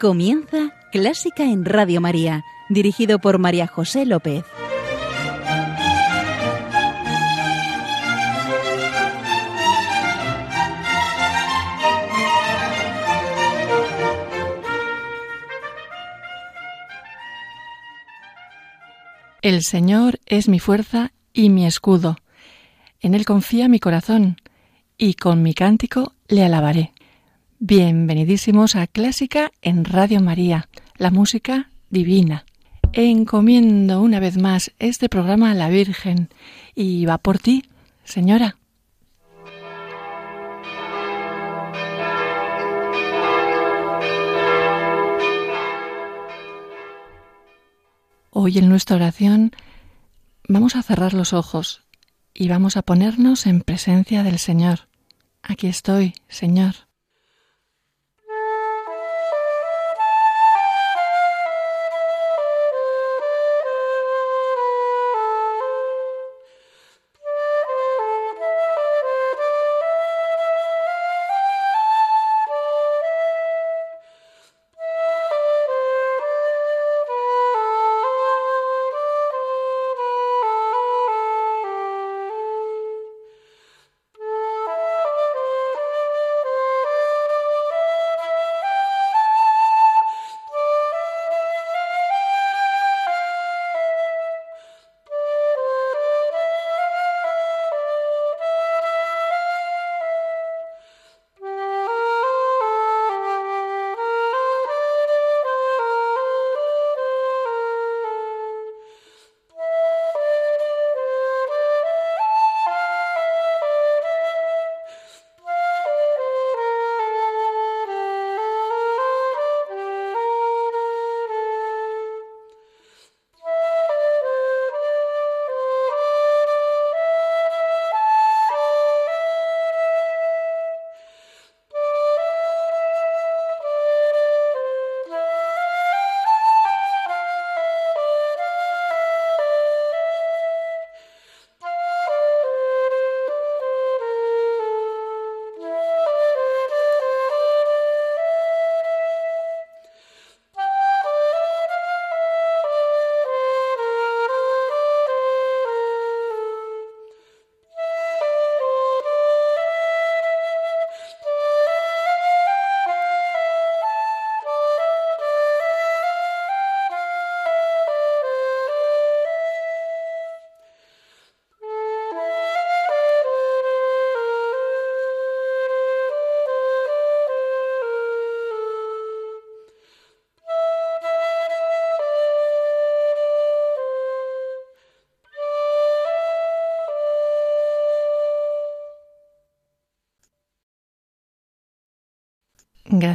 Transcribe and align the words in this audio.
Comienza 0.00 0.76
Clásica 0.92 1.42
en 1.42 1.64
Radio 1.64 2.00
María, 2.00 2.44
dirigido 2.68 3.18
por 3.18 3.40
María 3.40 3.66
José 3.66 4.06
López. 4.06 4.44
El 19.42 19.64
Señor 19.64 20.20
es 20.26 20.48
mi 20.48 20.60
fuerza 20.60 21.10
y 21.32 21.50
mi 21.50 21.66
escudo. 21.66 22.18
En 23.00 23.14
Él 23.14 23.24
confía 23.24 23.66
mi 23.66 23.80
corazón, 23.80 24.36
y 24.96 25.14
con 25.14 25.42
mi 25.42 25.54
cántico 25.54 26.12
le 26.28 26.44
alabaré. 26.44 26.92
Bienvenidísimos 27.60 28.76
a 28.76 28.86
Clásica 28.86 29.50
en 29.62 29.84
Radio 29.84 30.20
María, 30.20 30.68
la 30.96 31.10
música 31.10 31.70
divina. 31.90 32.44
Encomiendo 32.92 34.00
una 34.00 34.20
vez 34.20 34.36
más 34.36 34.70
este 34.78 35.08
programa 35.08 35.50
a 35.50 35.54
la 35.54 35.68
Virgen 35.68 36.28
y 36.76 37.04
va 37.04 37.18
por 37.18 37.40
ti, 37.40 37.64
señora. 38.04 38.58
Hoy 48.30 48.58
en 48.58 48.68
nuestra 48.68 48.94
oración 48.94 49.50
vamos 50.48 50.76
a 50.76 50.84
cerrar 50.84 51.12
los 51.12 51.32
ojos 51.32 51.82
y 52.32 52.48
vamos 52.48 52.76
a 52.76 52.82
ponernos 52.82 53.46
en 53.46 53.62
presencia 53.62 54.22
del 54.22 54.38
Señor. 54.38 54.86
Aquí 55.42 55.66
estoy, 55.66 56.14
Señor. 56.28 56.87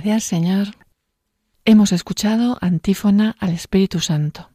Gracias, 0.04 0.26
Señor. 0.26 0.68
Hemos 1.64 1.94
escuchado 1.94 2.58
antífona 2.60 3.38
al 3.40 3.54
Espíritu 3.54 4.02
Santo. 4.02 4.50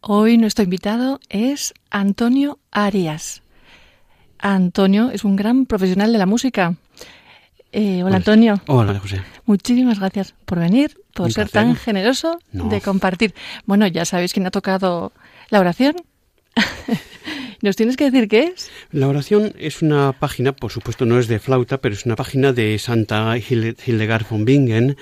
Hoy 0.00 0.38
nuestro 0.38 0.64
invitado 0.64 1.20
es 1.28 1.74
Antonio 1.90 2.58
Arias. 2.70 3.42
Antonio 4.38 5.10
es 5.10 5.24
un 5.24 5.36
gran 5.36 5.66
profesional 5.66 6.10
de 6.10 6.18
la 6.18 6.24
música. 6.24 6.76
Eh, 7.72 8.02
hola 8.04 8.16
Antonio. 8.16 8.60
Hola 8.66 8.98
José. 8.98 9.22
Muchísimas 9.46 9.98
gracias 9.98 10.34
por 10.44 10.58
venir, 10.58 11.00
por 11.14 11.32
ser 11.32 11.48
tan 11.48 11.74
generoso 11.74 12.38
de 12.52 12.80
compartir. 12.82 13.34
Bueno, 13.64 13.86
ya 13.86 14.04
sabéis 14.04 14.34
quién 14.34 14.46
ha 14.46 14.50
tocado 14.50 15.12
la 15.48 15.58
oración. 15.58 15.96
¿Nos 17.62 17.76
tienes 17.76 17.96
que 17.96 18.10
decir 18.10 18.28
qué 18.28 18.52
es? 18.54 18.70
La 18.90 19.08
oración 19.08 19.54
es 19.58 19.80
una 19.80 20.12
página, 20.12 20.52
por 20.52 20.70
supuesto 20.70 21.06
no 21.06 21.18
es 21.18 21.28
de 21.28 21.38
flauta, 21.38 21.78
pero 21.78 21.94
es 21.94 22.04
una 22.04 22.16
página 22.16 22.52
de 22.52 22.78
Santa 22.78 23.36
Hildegard 23.38 24.26
von 24.28 24.44
Bingen, 24.44 24.96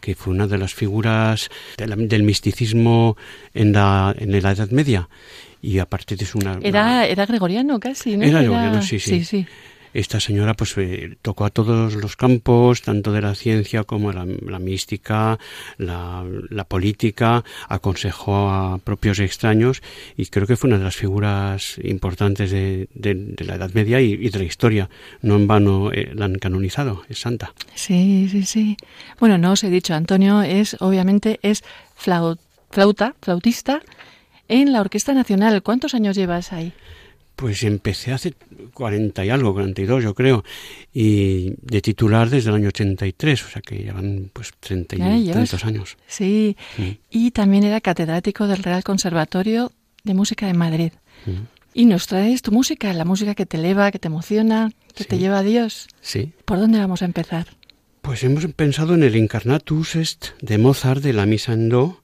que 0.00 0.14
fue 0.16 0.34
una 0.34 0.48
de 0.48 0.58
las 0.58 0.74
figuras 0.74 1.48
del 1.76 2.22
misticismo 2.24 3.16
en 3.54 3.72
la, 3.72 4.14
en 4.18 4.32
la 4.32 4.38
Edad 4.50 4.70
Media. 4.70 5.08
Y 5.62 5.78
aparte 5.78 6.16
de 6.16 6.26
una... 6.34 6.58
Era, 6.62 7.06
era 7.06 7.26
gregoriano 7.26 7.78
casi, 7.78 8.16
¿no? 8.16 8.24
Era, 8.24 8.40
gregoriano, 8.40 8.82
sí, 8.82 8.98
sí. 8.98 9.22
sí, 9.22 9.24
sí 9.24 9.46
esta 9.96 10.20
señora 10.20 10.54
pues 10.54 10.76
eh, 10.76 11.16
tocó 11.22 11.44
a 11.44 11.50
todos 11.50 11.94
los 11.94 12.16
campos, 12.16 12.82
tanto 12.82 13.12
de 13.12 13.22
la 13.22 13.34
ciencia 13.34 13.84
como 13.84 14.12
la, 14.12 14.26
la 14.26 14.58
mística, 14.58 15.38
la, 15.78 16.24
política, 16.68 17.44
aconsejó 17.68 18.50
a 18.50 18.78
propios 18.78 19.18
extraños 19.20 19.82
y 20.16 20.26
creo 20.26 20.46
que 20.46 20.56
fue 20.56 20.68
una 20.68 20.78
de 20.78 20.84
las 20.84 20.96
figuras 20.96 21.78
importantes 21.82 22.50
de, 22.50 22.88
la 23.38 23.54
Edad 23.54 23.70
Media 23.72 24.00
y, 24.00 24.12
y, 24.12 24.28
de 24.28 24.38
la 24.38 24.44
historia. 24.44 24.90
No 25.22 25.36
en 25.36 25.46
vano 25.46 25.90
eh, 25.92 26.10
la 26.14 26.26
han 26.26 26.38
canonizado, 26.38 27.02
es 27.08 27.20
santa. 27.20 27.54
Sí, 27.74 28.28
sí, 28.30 28.44
sí. 28.44 28.76
Bueno, 29.18 29.38
no 29.38 29.52
os 29.52 29.64
he 29.64 29.70
dicho, 29.70 29.94
Antonio 29.94 30.42
es, 30.42 30.76
obviamente, 30.80 31.38
es 31.42 31.64
flauta, 31.94 33.14
flautista 33.22 33.80
en 34.48 34.72
la 34.72 34.80
Orquesta 34.80 35.14
Nacional. 35.14 35.62
¿Cuántos 35.62 35.94
años 35.94 36.16
llevas 36.16 36.52
ahí? 36.52 36.72
Pues 37.36 37.62
empecé 37.64 38.12
hace 38.12 38.34
40 38.72 39.24
y 39.24 39.30
algo, 39.30 39.52
42 39.52 40.02
yo 40.02 40.14
creo, 40.14 40.42
y 40.92 41.52
de 41.60 41.82
titular 41.82 42.30
desde 42.30 42.48
el 42.48 42.56
año 42.56 42.68
83, 42.68 43.44
o 43.44 43.48
sea 43.50 43.62
que 43.62 43.76
llevan 43.76 44.30
pues 44.32 44.52
30 44.58 44.96
y 44.96 45.30
tantos 45.30 45.64
años. 45.64 45.96
Sí. 46.06 46.56
y 47.10 47.30
también 47.32 47.64
era 47.64 47.80
catedrático 47.82 48.46
del 48.46 48.62
Real 48.62 48.82
Conservatorio 48.82 49.70
de 50.02 50.14
Música 50.14 50.46
de 50.46 50.54
Madrid. 50.54 50.92
Y 51.74 51.84
nos 51.84 52.06
traes 52.06 52.40
tu 52.40 52.52
música, 52.52 52.90
la 52.94 53.04
música 53.04 53.34
que 53.34 53.44
te 53.44 53.58
eleva, 53.58 53.90
que 53.90 53.98
te 53.98 54.08
emociona, 54.08 54.72
que 54.94 55.04
te 55.04 55.18
lleva 55.18 55.40
a 55.40 55.42
Dios. 55.42 55.88
Sí. 56.00 56.32
¿Por 56.46 56.58
dónde 56.58 56.78
vamos 56.78 57.02
a 57.02 57.04
empezar? 57.04 57.48
Pues 58.00 58.24
hemos 58.24 58.46
pensado 58.54 58.94
en 58.94 59.02
el 59.02 59.16
Incarnatus 59.16 59.96
Est 59.96 60.28
de 60.40 60.56
Mozart 60.56 61.02
de 61.02 61.12
la 61.12 61.26
Misa 61.26 61.52
en 61.52 61.68
Do, 61.68 62.02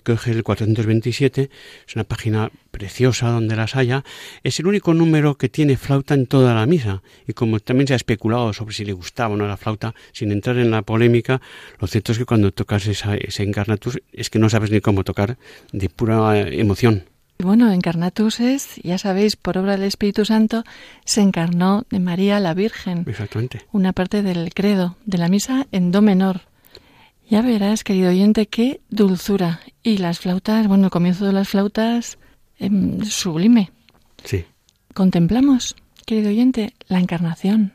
coge 0.00 0.30
el 0.32 0.42
427, 0.42 1.50
es 1.86 1.94
una 1.94 2.04
página 2.04 2.50
preciosa 2.70 3.30
donde 3.30 3.56
las 3.56 3.76
haya, 3.76 4.04
es 4.42 4.58
el 4.58 4.66
único 4.66 4.94
número 4.94 5.36
que 5.36 5.48
tiene 5.48 5.76
flauta 5.76 6.14
en 6.14 6.26
toda 6.26 6.54
la 6.54 6.66
misa. 6.66 7.02
Y 7.26 7.32
como 7.32 7.60
también 7.60 7.86
se 7.86 7.94
ha 7.94 7.96
especulado 7.96 8.52
sobre 8.52 8.74
si 8.74 8.84
le 8.84 8.92
gustaba 8.92 9.34
o 9.34 9.36
no 9.36 9.46
la 9.46 9.56
flauta, 9.56 9.94
sin 10.12 10.32
entrar 10.32 10.58
en 10.58 10.70
la 10.70 10.82
polémica, 10.82 11.40
lo 11.80 11.86
cierto 11.86 12.12
es 12.12 12.18
que 12.18 12.24
cuando 12.24 12.52
tocas 12.52 12.86
esa, 12.86 13.14
ese 13.16 13.42
Encarnatus 13.42 14.00
es 14.12 14.30
que 14.30 14.38
no 14.38 14.48
sabes 14.48 14.70
ni 14.70 14.80
cómo 14.80 15.04
tocar 15.04 15.38
de 15.72 15.88
pura 15.88 16.40
emoción. 16.40 17.04
Bueno, 17.38 17.72
Encarnatus 17.72 18.40
es, 18.40 18.76
ya 18.82 18.96
sabéis, 18.96 19.36
por 19.36 19.58
obra 19.58 19.72
del 19.72 19.82
Espíritu 19.82 20.24
Santo, 20.24 20.64
se 21.04 21.20
encarnó 21.20 21.84
de 21.90 21.98
María 21.98 22.40
la 22.40 22.54
Virgen. 22.54 23.04
Exactamente. 23.06 23.62
Una 23.72 23.92
parte 23.92 24.22
del 24.22 24.54
credo, 24.54 24.96
de 25.04 25.18
la 25.18 25.28
misa 25.28 25.66
en 25.72 25.90
do 25.90 26.00
menor. 26.00 26.42
Ya 27.28 27.40
verás, 27.40 27.84
querido 27.84 28.10
oyente, 28.10 28.46
qué 28.46 28.80
dulzura. 28.90 29.60
Y 29.82 29.98
las 29.98 30.18
flautas, 30.18 30.68
bueno, 30.68 30.84
el 30.84 30.90
comienzo 30.90 31.24
de 31.24 31.32
las 31.32 31.48
flautas, 31.48 32.18
em, 32.58 33.02
sublime. 33.04 33.72
Sí. 34.24 34.44
Contemplamos, 34.92 35.74
querido 36.06 36.28
oyente, 36.28 36.74
la 36.86 37.00
encarnación. 37.00 37.72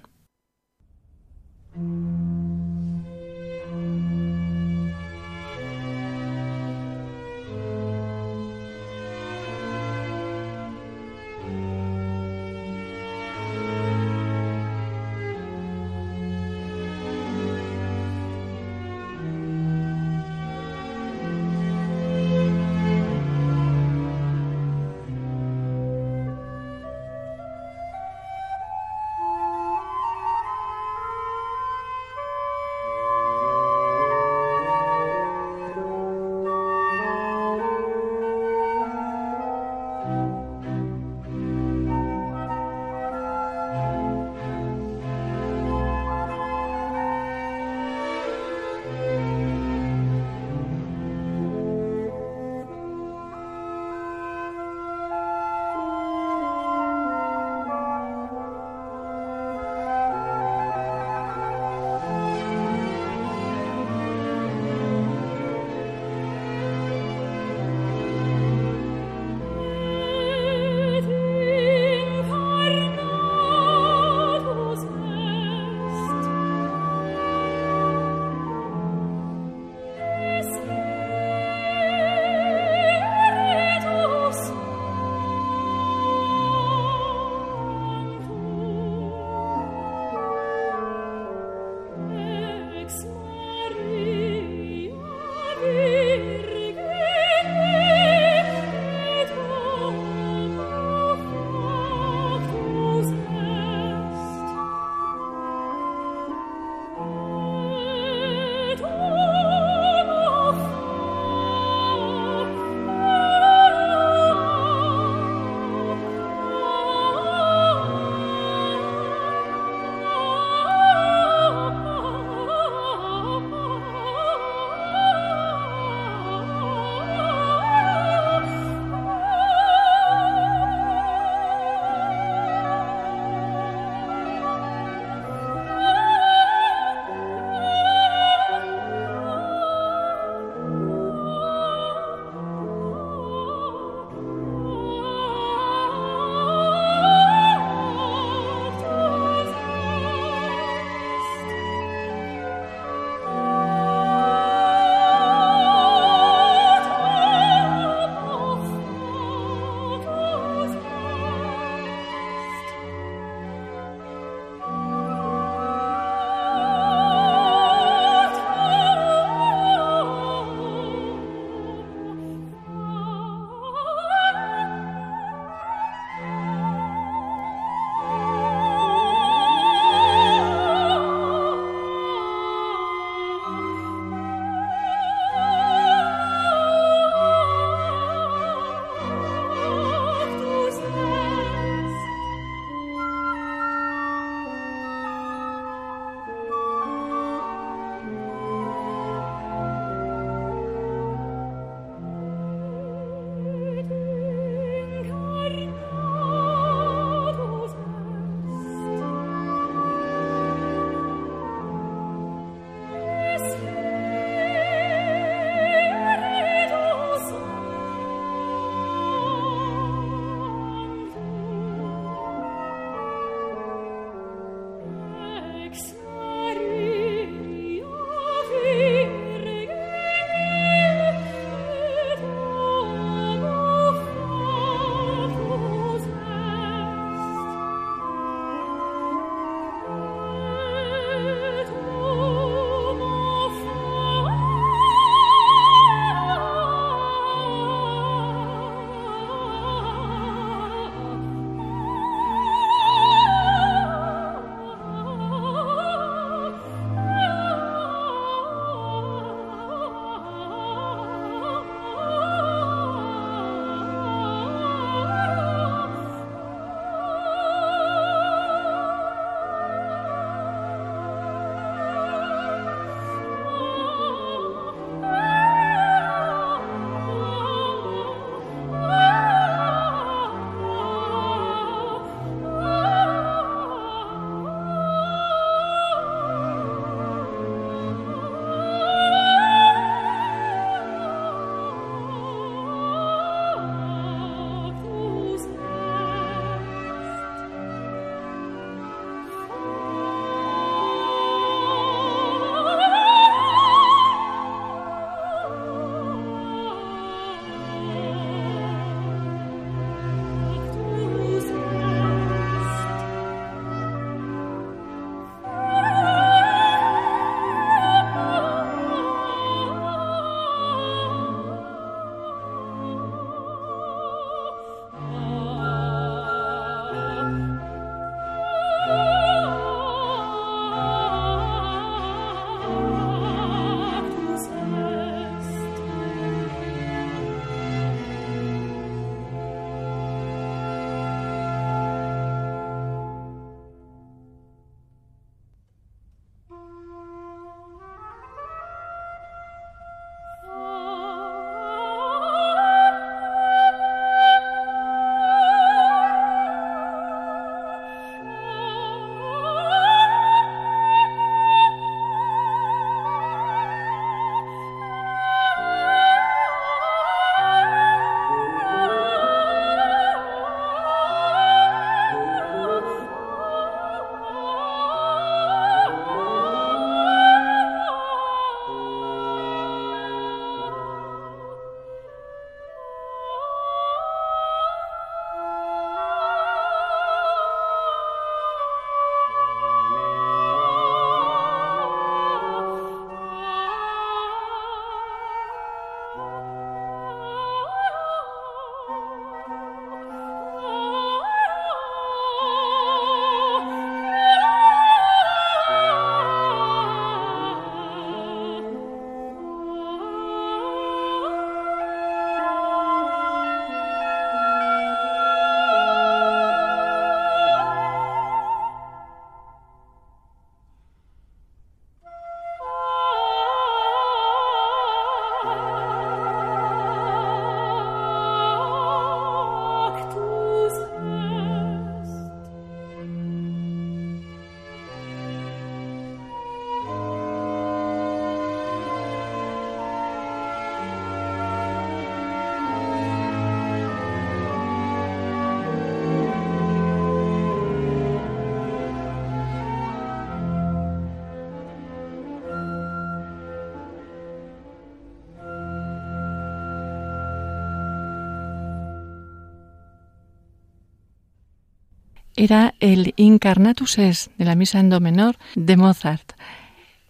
Era 462.39 462.73
el 462.79 463.13
Incarnatus 463.17 463.97
es 463.97 464.29
de 464.37 464.45
la 464.45 464.55
misa 464.55 464.79
en 464.79 464.89
do 464.89 465.01
menor 465.01 465.35
de 465.55 465.75
Mozart. 465.75 466.31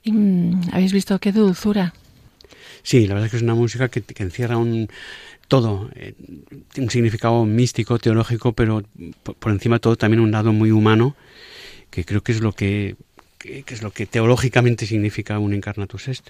Mm, 0.03 0.74
¿Habéis 0.74 0.91
visto 0.91 1.19
qué 1.19 1.31
dulzura? 1.31 1.93
Sí, 2.81 3.05
la 3.05 3.13
verdad 3.13 3.27
es 3.27 3.31
que 3.31 3.38
es 3.38 3.43
una 3.43 3.53
música 3.53 3.89
que, 3.89 4.03
encierra 4.17 4.57
un 4.57 4.89
todo, 5.48 5.91
eh, 5.93 6.15
un 6.77 6.89
significado 6.89 7.45
místico, 7.45 8.00
teológico, 8.00 8.53
pero 8.53 8.81
por, 9.21 9.51
encima 9.51 9.75
de 9.75 9.81
todo 9.81 9.95
también 9.98 10.19
un 10.19 10.31
lado 10.31 10.51
muy 10.51 10.71
humano, 10.71 11.15
que 11.91 12.05
creo 12.05 12.21
que 12.21 12.31
es 12.31 12.41
lo 12.41 12.53
que, 12.53 12.95
es 13.45 13.83
lo 13.83 13.91
que 13.91 14.07
teológicamente 14.07 14.88
significa 14.88 15.38
un 15.38 15.53
Incarnatus 15.53 16.07
est. 16.07 16.29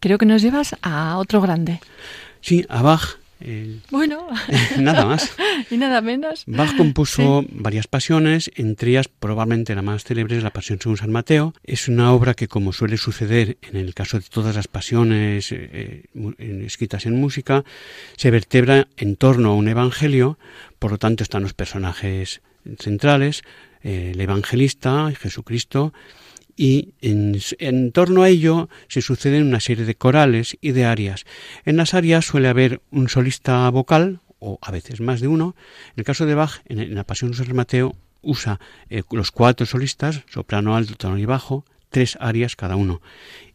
Creo 0.00 0.18
que 0.18 0.26
nos 0.26 0.42
llevas 0.42 0.74
a 0.82 1.18
otro 1.18 1.40
grande. 1.40 1.78
Sí, 2.40 2.66
a 2.68 2.82
Bach, 2.82 3.18
bueno, 3.90 4.17
nada 4.78 5.04
más. 5.04 5.32
y 5.70 5.76
nada 5.76 6.00
menos. 6.00 6.44
Bach 6.46 6.76
compuso 6.76 7.44
varias 7.50 7.86
pasiones, 7.86 8.50
entre 8.56 8.90
ellas 8.90 9.08
probablemente 9.08 9.74
la 9.74 9.82
más 9.82 10.04
célebre 10.04 10.36
es 10.36 10.42
la 10.42 10.50
Pasión 10.50 10.78
según 10.80 10.96
San 10.96 11.12
Mateo. 11.12 11.54
Es 11.64 11.88
una 11.88 12.12
obra 12.12 12.34
que, 12.34 12.48
como 12.48 12.72
suele 12.72 12.96
suceder 12.96 13.58
en 13.62 13.76
el 13.76 13.94
caso 13.94 14.18
de 14.18 14.26
todas 14.28 14.54
las 14.54 14.68
pasiones 14.68 15.52
eh, 15.52 16.04
eh, 16.14 16.62
escritas 16.66 17.06
en 17.06 17.20
música, 17.20 17.64
se 18.16 18.30
vertebra 18.30 18.88
en 18.96 19.16
torno 19.16 19.50
a 19.50 19.54
un 19.54 19.68
evangelio, 19.68 20.38
por 20.78 20.92
lo 20.92 20.98
tanto 20.98 21.22
están 21.22 21.42
los 21.42 21.54
personajes 21.54 22.40
centrales, 22.78 23.42
eh, 23.82 24.12
el 24.14 24.20
evangelista, 24.20 25.10
Jesucristo, 25.18 25.92
y 26.58 26.94
en, 27.00 27.92
torno 27.92 28.24
a 28.24 28.28
ello 28.28 28.68
se 28.88 29.00
suceden 29.00 29.46
una 29.46 29.60
serie 29.60 29.84
de 29.84 29.94
corales 29.94 30.58
y 30.60 30.72
de 30.72 30.84
arias. 30.84 31.24
En 31.64 31.76
las 31.76 31.94
arias 31.94 32.26
suele 32.26 32.48
haber 32.48 32.82
un 32.90 33.08
solista 33.08 33.70
vocal, 33.70 34.20
o 34.40 34.58
a 34.60 34.72
veces 34.72 35.00
más 35.00 35.20
de 35.20 35.28
uno. 35.28 35.54
En 35.90 36.00
el 36.00 36.04
caso 36.04 36.26
de 36.26 36.34
Bach, 36.34 36.60
en, 36.66 36.96
la 36.96 37.04
Pasión 37.04 37.30
de 37.30 37.36
San 37.36 37.54
Mateo, 37.54 37.94
usa 38.22 38.58
eh, 38.90 39.04
los 39.12 39.30
cuatro 39.30 39.66
solistas, 39.66 40.24
soprano 40.28 40.74
alto, 40.74 40.96
tono 40.96 41.16
y 41.16 41.26
bajo, 41.26 41.64
tres 41.90 42.18
arias 42.20 42.56
cada 42.56 42.74
uno. 42.74 43.02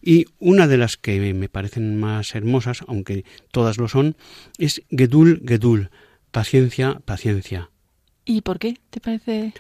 Y 0.02 0.28
una 0.40 0.68
de 0.68 0.78
las 0.78 0.96
que 0.96 1.34
me 1.34 1.50
parecen 1.50 2.00
más 2.00 2.34
hermosas, 2.36 2.86
aunque 2.88 3.26
todas 3.52 3.78
lo 3.78 3.90
son, 3.90 4.16
es 4.58 4.82
Gedul, 4.90 5.44
Gedul, 5.46 5.90
paciencia, 6.32 7.02
paciencia. 7.04 7.70
¿Y 8.24 8.42
por 8.42 8.60
qué 8.60 8.78
te 8.90 9.02
parece? 9.02 9.52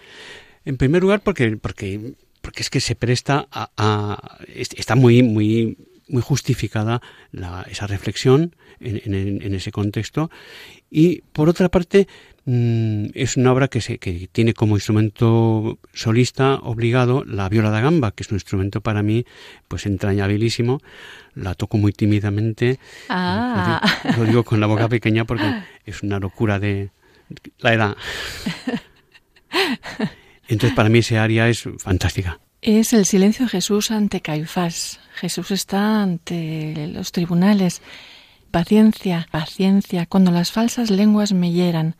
En 0.63 0.77
primer 0.77 1.01
lugar, 1.01 1.21
porque, 1.21 1.57
porque 1.57 2.15
porque 2.43 2.61
es 2.61 2.69
que 2.69 2.81
se 2.81 2.95
presta 2.95 3.47
a, 3.51 4.37
está 4.47 4.95
muy 4.95 5.23
muy 5.23 5.77
muy 6.09 6.21
justificada 6.21 7.01
esa 7.71 7.87
reflexión 7.87 8.53
en, 8.81 9.55
ese 9.55 9.71
contexto. 9.71 10.29
Y 10.91 11.21
por 11.31 11.47
otra 11.47 11.69
parte 11.69 12.09
mm, 12.43 13.05
es 13.13 13.37
una 13.37 13.53
obra 13.53 13.69
que, 13.69 13.79
se, 13.79 13.97
que 13.97 14.27
tiene 14.29 14.53
como 14.53 14.75
instrumento 14.75 15.79
solista 15.93 16.55
obligado 16.55 17.23
la 17.23 17.47
viola 17.47 17.69
da 17.69 17.79
gamba 17.79 18.11
que 18.11 18.23
es 18.23 18.29
un 18.29 18.35
instrumento 18.35 18.81
para 18.81 19.01
mí 19.01 19.25
pues 19.69 19.85
entrañabilísimo. 19.85 20.81
La 21.35 21.55
toco 21.55 21.77
muy 21.77 21.93
tímidamente. 21.93 22.77
Ah. 23.07 23.81
lo 24.17 24.25
digo 24.25 24.43
con 24.43 24.59
la 24.59 24.67
boca 24.67 24.89
pequeña 24.89 25.23
porque 25.23 25.49
es 25.85 26.03
una 26.03 26.19
locura 26.19 26.59
de 26.59 26.91
la 27.59 27.73
edad 27.73 27.97
Entonces 30.47 30.75
para 30.75 30.89
mí 30.89 30.99
ese 30.99 31.17
área 31.17 31.47
es 31.47 31.63
fantástica. 31.77 32.39
Es 32.61 32.93
el 32.93 33.05
silencio 33.05 33.45
de 33.45 33.49
Jesús 33.49 33.91
ante 33.91 34.21
Caifás. 34.21 34.99
Jesús 35.15 35.51
está 35.51 36.01
ante 36.01 36.87
los 36.87 37.11
tribunales. 37.11 37.81
Paciencia, 38.51 39.27
paciencia, 39.31 40.05
cuando 40.05 40.31
las 40.31 40.51
falsas 40.51 40.89
lenguas 40.89 41.33
me 41.33 41.51
hieran. 41.51 41.95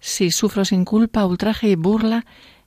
Si 0.00 0.30
sufro 0.30 0.64
sin 0.64 0.84
culpa, 0.84 1.26
ultraje 1.26 1.68
y 1.68 1.74
burla, 1.74 2.24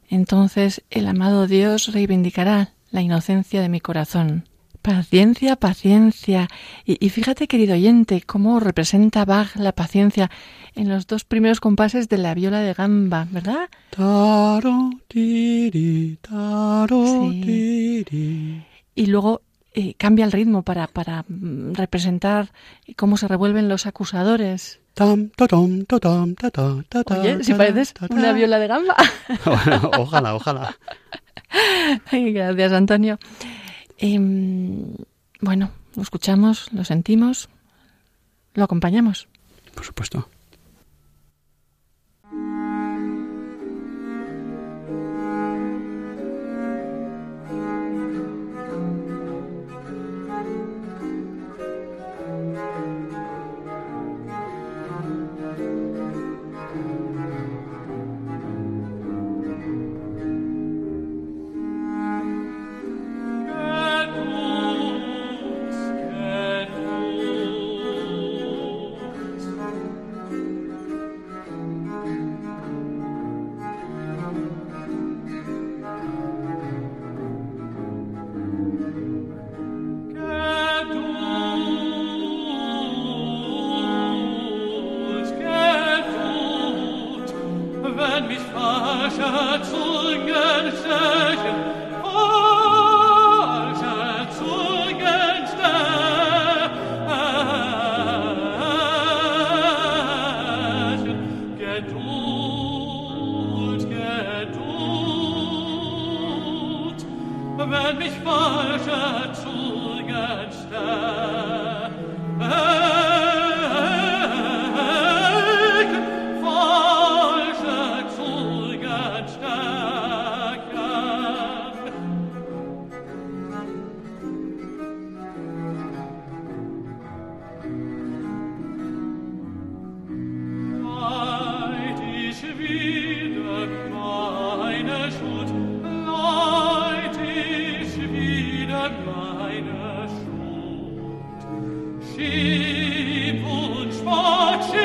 entonces 0.10 0.84
el 0.89 1.08
amado 1.08 1.48
Dios 1.48 1.94
reivindicará 1.94 2.74
la 2.91 3.01
inocencia 3.01 3.62
de 3.62 3.70
mi 3.70 3.79
corazón. 3.79 4.49
Paciencia, 4.81 5.57
paciencia. 5.57 6.48
Y, 6.86 7.09
fíjate, 7.09 7.48
querido 7.48 7.74
oyente, 7.74 8.21
cómo 8.25 8.59
representa 8.59 9.25
Bach 9.25 9.55
la 9.55 9.74
paciencia 9.74 10.31
en 10.74 10.88
los 10.88 11.05
dos 11.05 11.25
primeros 11.25 11.59
compases 11.59 12.07
de 12.07 12.17
la 12.17 12.33
viola 12.33 12.59
de 12.62 12.74
gamba, 12.74 13.27
¿verdad? 13.29 13.69
Y 18.95 19.07
luego 19.07 19.41
eh, 19.74 19.95
cambia 19.95 20.25
el 20.25 20.31
ritmo 20.31 20.63
para, 20.63 20.88
para 20.88 21.25
mm, 21.27 21.74
representar 21.74 22.51
cómo 22.95 23.17
se 23.17 23.27
revuelven 23.27 23.69
los 23.69 23.86
acusadores. 23.86 24.79
Oye, 27.19 27.43
si 27.43 27.53
pareces 27.53 27.93
una 28.09 28.33
viola 28.33 28.59
de 28.59 28.67
gamba. 28.67 28.95
ojalá, 29.98 30.36
ojalá. 30.36 30.75
gracias, 32.12 32.71
Antonio. 32.74 33.19
Em, 34.01 34.96
bueno, 35.41 35.72
lo 35.96 36.01
escuchamos, 36.01 36.72
lo 36.72 36.86
sentimos, 36.86 37.50
lo 38.53 38.63
acompañamos. 38.63 39.27
Por 39.75 39.86
supuesto. 39.86 40.29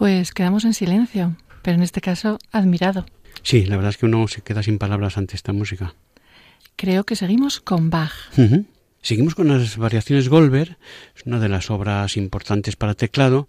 Pues 0.00 0.32
quedamos 0.32 0.64
en 0.64 0.72
silencio, 0.72 1.36
pero 1.60 1.76
en 1.76 1.82
este 1.82 2.00
caso 2.00 2.38
admirado. 2.52 3.04
Sí, 3.42 3.66
la 3.66 3.76
verdad 3.76 3.90
es 3.90 3.98
que 3.98 4.06
uno 4.06 4.26
se 4.28 4.40
queda 4.40 4.62
sin 4.62 4.78
palabras 4.78 5.18
ante 5.18 5.36
esta 5.36 5.52
música. 5.52 5.94
Creo 6.76 7.04
que 7.04 7.16
seguimos 7.16 7.60
con 7.60 7.90
Bach. 7.90 8.10
Seguimos 9.02 9.34
con 9.34 9.48
las 9.48 9.76
variaciones 9.76 10.30
Goldberg, 10.30 10.78
es 11.14 11.26
una 11.26 11.38
de 11.38 11.50
las 11.50 11.70
obras 11.70 12.16
importantes 12.16 12.76
para 12.76 12.94
teclado. 12.94 13.48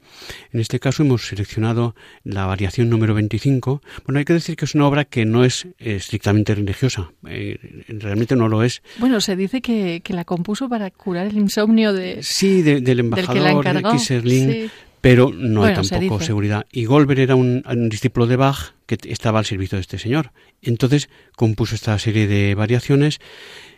En 0.51 0.59
este 0.59 0.81
caso 0.81 1.03
hemos 1.03 1.25
seleccionado 1.25 1.95
la 2.25 2.45
variación 2.47 2.89
número 2.89 3.13
25. 3.13 3.81
Bueno, 4.05 4.19
hay 4.19 4.25
que 4.25 4.33
decir 4.33 4.57
que 4.57 4.65
es 4.65 4.75
una 4.75 4.87
obra 4.87 5.05
que 5.05 5.23
no 5.23 5.45
es 5.45 5.67
estrictamente 5.79 6.53
religiosa, 6.53 7.13
eh, 7.29 7.85
realmente 7.87 8.35
no 8.35 8.49
lo 8.49 8.61
es. 8.63 8.83
Bueno, 8.97 9.21
se 9.21 9.37
dice 9.37 9.61
que, 9.61 10.03
la 10.09 10.25
compuso 10.25 10.67
para 10.67 10.91
curar 10.91 11.27
el 11.27 11.37
insomnio 11.37 11.93
de, 11.93 12.21
sí, 12.23 12.61
del 12.61 12.99
embajador 12.99 13.63
de 13.63 13.83
Kisserling, 13.83 14.69
pero 15.01 15.31
no 15.33 15.63
hay 15.63 15.73
tampoco 15.73 16.19
seguridad. 16.19 16.67
Y 16.71 16.85
Goldberg 16.85 17.19
era 17.19 17.35
un, 17.35 17.63
discípulo 17.89 18.27
de 18.27 18.35
Bach 18.35 18.73
que 18.85 18.97
estaba 19.09 19.39
al 19.39 19.45
servicio 19.45 19.77
de 19.77 19.81
este 19.81 19.97
señor. 19.97 20.31
Entonces 20.61 21.09
compuso 21.35 21.73
esta 21.73 21.97
serie 21.97 22.27
de 22.27 22.53
variaciones 22.53 23.19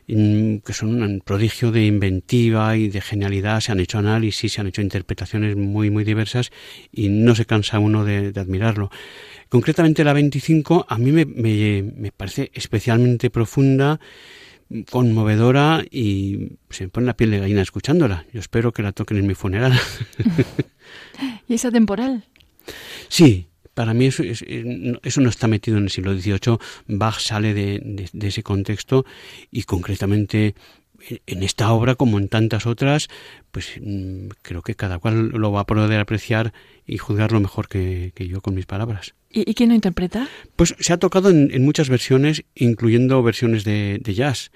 mm, 0.07 0.57
que 0.57 0.73
son 0.73 1.01
un 1.01 1.21
prodigio 1.21 1.71
de 1.71 1.85
inventiva 1.85 2.75
y 2.75 2.89
de 2.89 2.99
genialidad. 2.99 3.61
Se 3.61 3.71
han 3.71 3.79
hecho 3.79 3.99
análisis, 3.99 4.51
se 4.51 4.61
han 4.61 4.67
hecho 4.67 4.81
interpretaciones 4.81 5.55
muy, 5.55 5.89
muy 5.89 6.03
diversas 6.03 6.51
y 6.91 7.07
no 7.07 7.35
se 7.35 7.45
cansa 7.45 7.79
uno 7.79 8.03
de, 8.03 8.33
admirarlo. 8.35 8.91
Concretamente 9.47 10.03
la 10.03 10.13
25 10.13 10.87
a 10.89 10.97
mí 10.97 11.11
me, 11.11 11.25
me 11.25 12.11
parece 12.11 12.51
especialmente 12.53 13.29
profunda 13.29 13.99
conmovedora 14.89 15.83
y 15.89 16.57
se 16.69 16.85
me 16.85 16.89
pone 16.89 17.05
la 17.05 17.15
piel 17.15 17.31
de 17.31 17.39
gallina 17.39 17.61
escuchándola. 17.61 18.25
Yo 18.33 18.39
espero 18.39 18.71
que 18.71 18.81
la 18.81 18.91
toquen 18.91 19.17
en 19.17 19.27
mi 19.27 19.35
funeral. 19.35 19.73
¿Y 21.47 21.53
esa 21.53 21.71
temporal? 21.71 22.25
Sí, 23.09 23.47
para 23.73 23.93
mí 23.93 24.05
eso, 24.07 24.23
eso, 24.23 25.21
no 25.21 25.29
está 25.29 25.47
metido 25.47 25.77
en 25.77 25.85
el 25.85 25.89
siglo 25.89 26.13
XVIII. 26.13 26.57
Bach 26.87 27.19
sale 27.19 27.53
de, 27.53 28.09
ese 28.21 28.43
contexto 28.43 29.05
y 29.51 29.63
concretamente 29.63 30.55
en 31.27 31.43
esta 31.43 31.71
obra, 31.73 31.95
como 31.95 32.17
en 32.17 32.29
tantas 32.29 32.65
otras, 32.65 33.09
pues 33.51 33.71
mm, 33.81 34.27
creo 34.41 34.61
que 34.61 34.75
cada 34.75 34.99
cual 34.99 35.29
lo 35.29 35.51
va 35.51 35.61
a 35.61 35.65
poder 35.65 35.99
apreciar 35.99 36.53
y 36.87 36.97
juzgarlo 36.97 37.41
mejor 37.41 37.67
que 37.67 38.13
yo 38.15 38.41
con 38.41 38.55
mis 38.55 38.65
palabras. 38.65 39.13
¿Y, 39.33 39.53
quién 39.55 39.69
lo 39.69 39.75
interpreta? 39.75 40.27
Pues 40.55 40.75
se 40.79 40.93
ha 40.93 40.97
tocado 40.97 41.31
en, 41.31 41.65
muchas 41.65 41.89
versiones, 41.89 42.43
incluyendo 42.53 43.23
versiones 43.23 43.63
de, 43.63 43.99
jazz. 44.05 44.51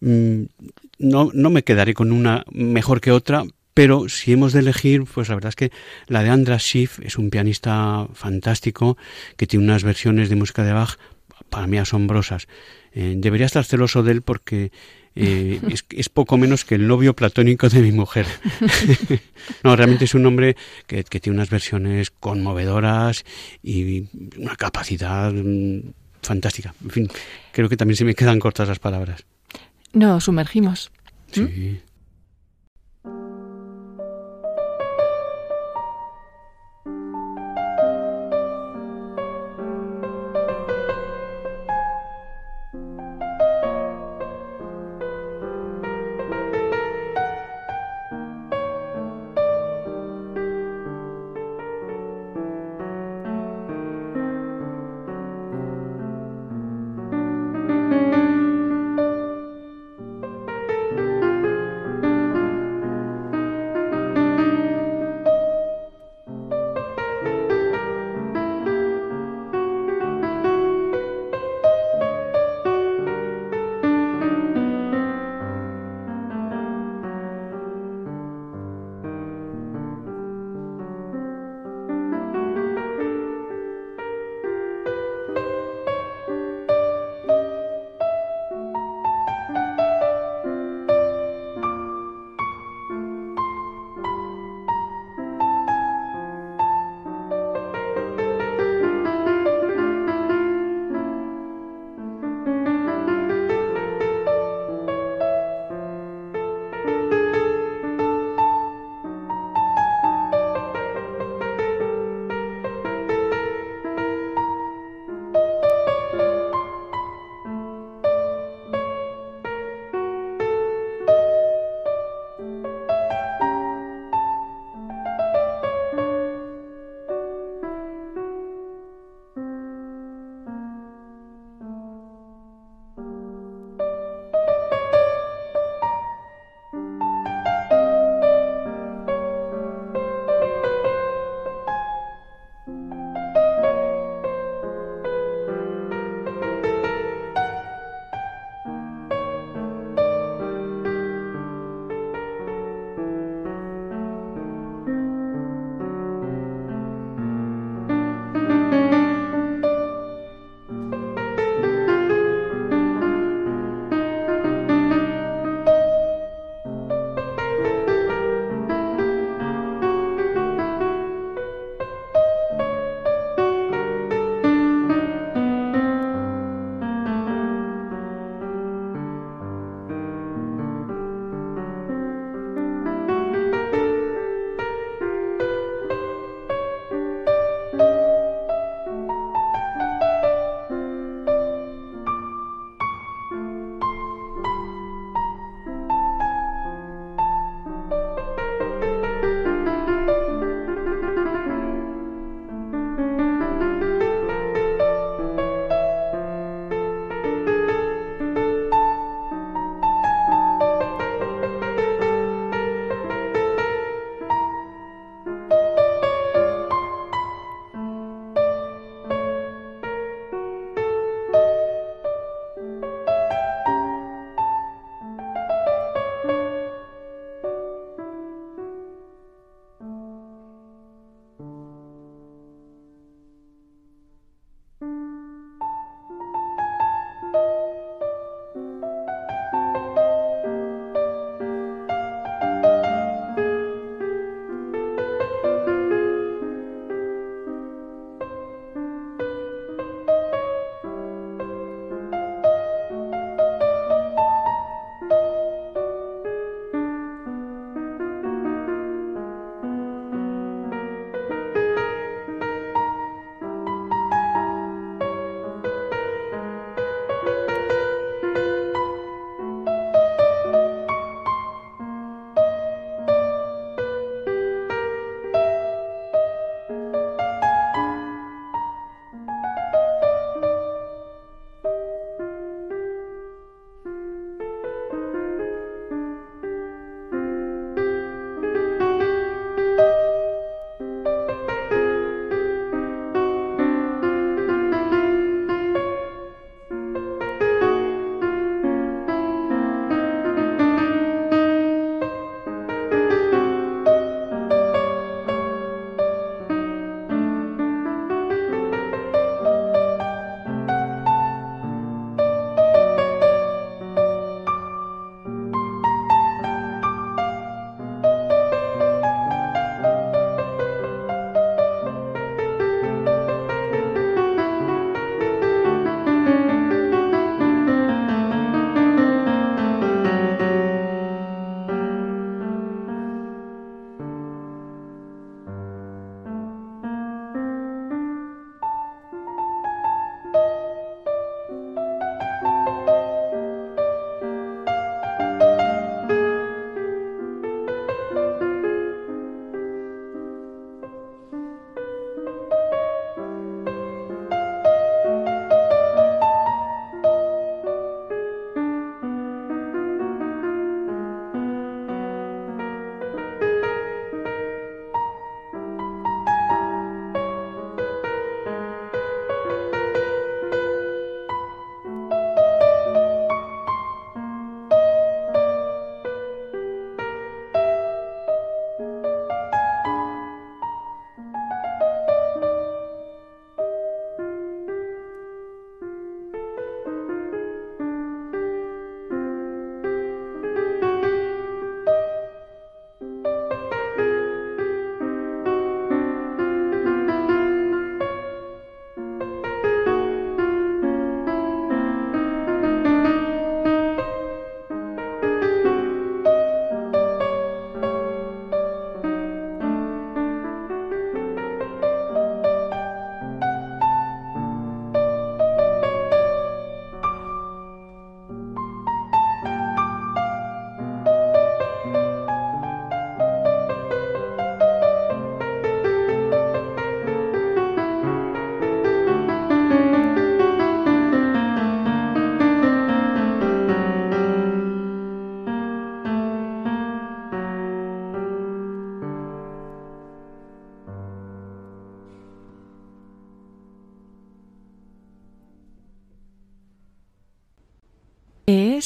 Mm, 0.00 0.42
no, 0.98 1.30
no 1.32 1.50
me 1.50 1.64
quedaré 1.64 1.94
con 1.94 2.12
una 2.12 2.44
mejor 2.52 3.00
que 3.00 3.12
otra, 3.12 3.44
pero 3.74 4.08
si 4.08 4.32
hemos 4.32 4.52
de 4.52 4.60
elegir, 4.60 5.04
pues 5.04 5.28
la 5.28 5.34
verdad 5.34 5.50
es 5.50 5.56
que 5.56 5.72
la 6.06 6.22
de 6.22 6.30
Andras 6.30 6.62
Schiff 6.62 6.98
es 7.00 7.16
un 7.16 7.30
pianista 7.30 8.08
fantástico 8.14 8.96
que 9.36 9.46
tiene 9.46 9.64
unas 9.64 9.84
versiones 9.84 10.28
de 10.28 10.36
música 10.36 10.64
de 10.64 10.72
Bach 10.72 10.98
para 11.48 11.66
mí 11.66 11.78
asombrosas. 11.78 12.48
Eh, 12.92 13.14
debería 13.16 13.46
estar 13.46 13.64
celoso 13.64 14.02
de 14.02 14.12
él 14.12 14.22
porque 14.22 14.72
eh, 15.14 15.60
es, 15.90 16.08
poco 16.08 16.36
menos 16.36 16.64
que 16.64 16.74
el 16.76 16.86
novio 16.86 17.14
platónico 17.14 17.68
de 17.68 17.80
mi 17.80 17.92
mujer. 17.92 18.26
no, 19.64 19.76
realmente 19.76 20.04
es 20.04 20.14
un 20.14 20.26
hombre 20.26 20.56
que, 20.86 21.04
tiene 21.04 21.36
unas 21.36 21.50
versiones 21.50 22.10
conmovedoras 22.10 23.24
y 23.62 24.08
una 24.36 24.56
capacidad 24.56 25.32
mm, 25.32 25.92
fantástica. 26.22 26.74
En 26.82 26.90
fin, 26.90 27.08
creo 27.52 27.68
que 27.68 27.76
también 27.76 27.96
se 27.96 28.04
me 28.04 28.14
quedan 28.14 28.38
cortas 28.38 28.68
las 28.68 28.78
palabras. 28.78 29.24
Nos 29.92 30.24
sumergimos. 30.24 30.90
Sí. 31.32 31.80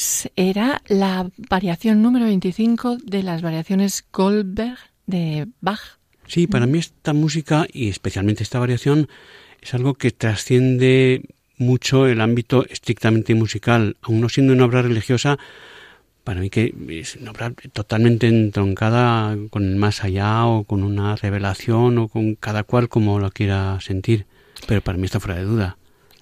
Pues 0.05 0.29
era 0.35 0.83
la 0.87 1.31
variación 1.49 2.03
número 2.03 2.25
25 2.25 2.97
de 3.03 3.23
las 3.23 3.41
variaciones 3.41 4.05
Goldberg 4.13 4.77
de 5.07 5.47
Bach. 5.61 5.79
Sí, 6.27 6.45
para 6.45 6.67
mí 6.67 6.77
esta 6.77 7.13
música 7.13 7.65
y 7.73 7.89
especialmente 7.89 8.43
esta 8.43 8.59
variación 8.59 9.07
es 9.63 9.73
algo 9.73 9.95
que 9.95 10.11
trasciende 10.11 11.23
mucho 11.57 12.05
el 12.05 12.21
ámbito 12.21 12.67
estrictamente 12.69 13.33
musical, 13.33 13.97
aun 14.03 14.21
no 14.21 14.29
siendo 14.29 14.53
una 14.53 14.65
obra 14.65 14.83
religiosa, 14.83 15.39
para 16.23 16.39
mí 16.39 16.51
que 16.51 16.75
es 16.89 17.15
una 17.15 17.31
obra 17.31 17.51
totalmente 17.73 18.27
entroncada 18.27 19.35
con 19.49 19.63
el 19.63 19.75
más 19.75 20.03
allá 20.03 20.45
o 20.45 20.65
con 20.65 20.83
una 20.83 21.15
revelación 21.15 21.97
o 21.97 22.09
con 22.09 22.35
cada 22.35 22.63
cual 22.63 22.89
como 22.89 23.17
lo 23.17 23.31
quiera 23.31 23.79
sentir, 23.81 24.27
pero 24.67 24.81
para 24.81 24.99
mí 24.99 25.05
está 25.05 25.19
fuera 25.19 25.39
de 25.39 25.45
duda. 25.45 25.77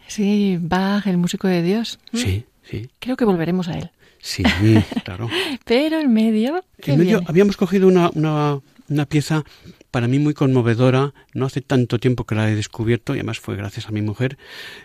Sí, 0.07 0.57
Bach, 0.61 1.05
el 1.05 1.17
músico 1.17 1.49
de 1.49 1.61
Dios. 1.63 1.99
Sí, 2.13 2.45
sí. 2.63 2.89
Creo 2.99 3.15
que 3.15 3.25
volveremos 3.25 3.67
a 3.67 3.77
él. 3.77 3.91
Sí, 4.19 4.43
claro. 5.03 5.29
pero 5.65 5.99
en 5.99 6.13
medio... 6.13 6.63
En 6.79 6.99
medio 6.99 7.21
habíamos 7.27 7.57
cogido 7.57 7.87
una, 7.87 8.09
una, 8.13 8.59
una 8.89 9.05
pieza 9.05 9.43
para 9.93 10.07
mí 10.07 10.17
muy 10.17 10.33
conmovedora, 10.33 11.13
no 11.35 11.45
hace 11.45 11.61
tanto 11.61 11.99
tiempo 11.99 12.23
que 12.23 12.33
la 12.33 12.49
he 12.49 12.55
descubierto 12.55 13.13
y 13.13 13.19
además 13.19 13.39
fue 13.39 13.55
gracias 13.55 13.87
a 13.87 13.91
mi 13.91 14.01
mujer. 14.01 14.39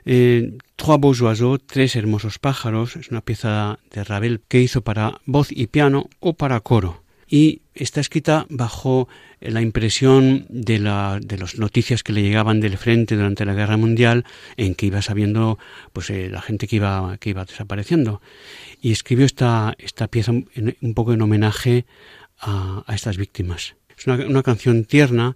Eh, 0.04 0.58
Trois 0.76 1.00
beaux 1.00 1.22
oiseaux, 1.22 1.58
Tres 1.64 1.96
hermosos 1.96 2.38
pájaros, 2.38 2.94
es 2.96 3.10
una 3.10 3.22
pieza 3.22 3.78
de 3.90 4.04
Ravel 4.04 4.42
que 4.48 4.60
hizo 4.60 4.82
para 4.82 5.20
voz 5.24 5.48
y 5.50 5.66
piano 5.68 6.10
o 6.20 6.34
para 6.34 6.60
coro. 6.60 7.02
Y 7.28 7.60
está 7.74 8.00
escrita 8.00 8.46
bajo 8.48 9.08
la 9.40 9.60
impresión 9.60 10.46
de, 10.48 10.78
la, 10.78 11.20
de 11.22 11.38
las 11.38 11.58
noticias 11.58 12.02
que 12.02 12.12
le 12.12 12.22
llegaban 12.22 12.60
del 12.60 12.78
frente 12.78 13.16
durante 13.16 13.44
la 13.44 13.54
Guerra 13.54 13.76
Mundial, 13.76 14.24
en 14.56 14.74
que 14.74 14.86
iba 14.86 15.02
sabiendo 15.02 15.58
pues, 15.92 16.10
eh, 16.10 16.28
la 16.30 16.40
gente 16.40 16.66
que 16.66 16.76
iba, 16.76 17.16
que 17.18 17.30
iba 17.30 17.44
desapareciendo. 17.44 18.22
Y 18.80 18.92
escribió 18.92 19.26
esta, 19.26 19.74
esta 19.78 20.08
pieza 20.08 20.32
un 20.32 20.94
poco 20.94 21.12
en 21.12 21.22
homenaje 21.22 21.84
a 22.40 22.84
estas 22.94 23.16
víctimas. 23.16 23.74
Es 23.98 24.06
una, 24.06 24.42
canción 24.44 24.84
tierna 24.84 25.34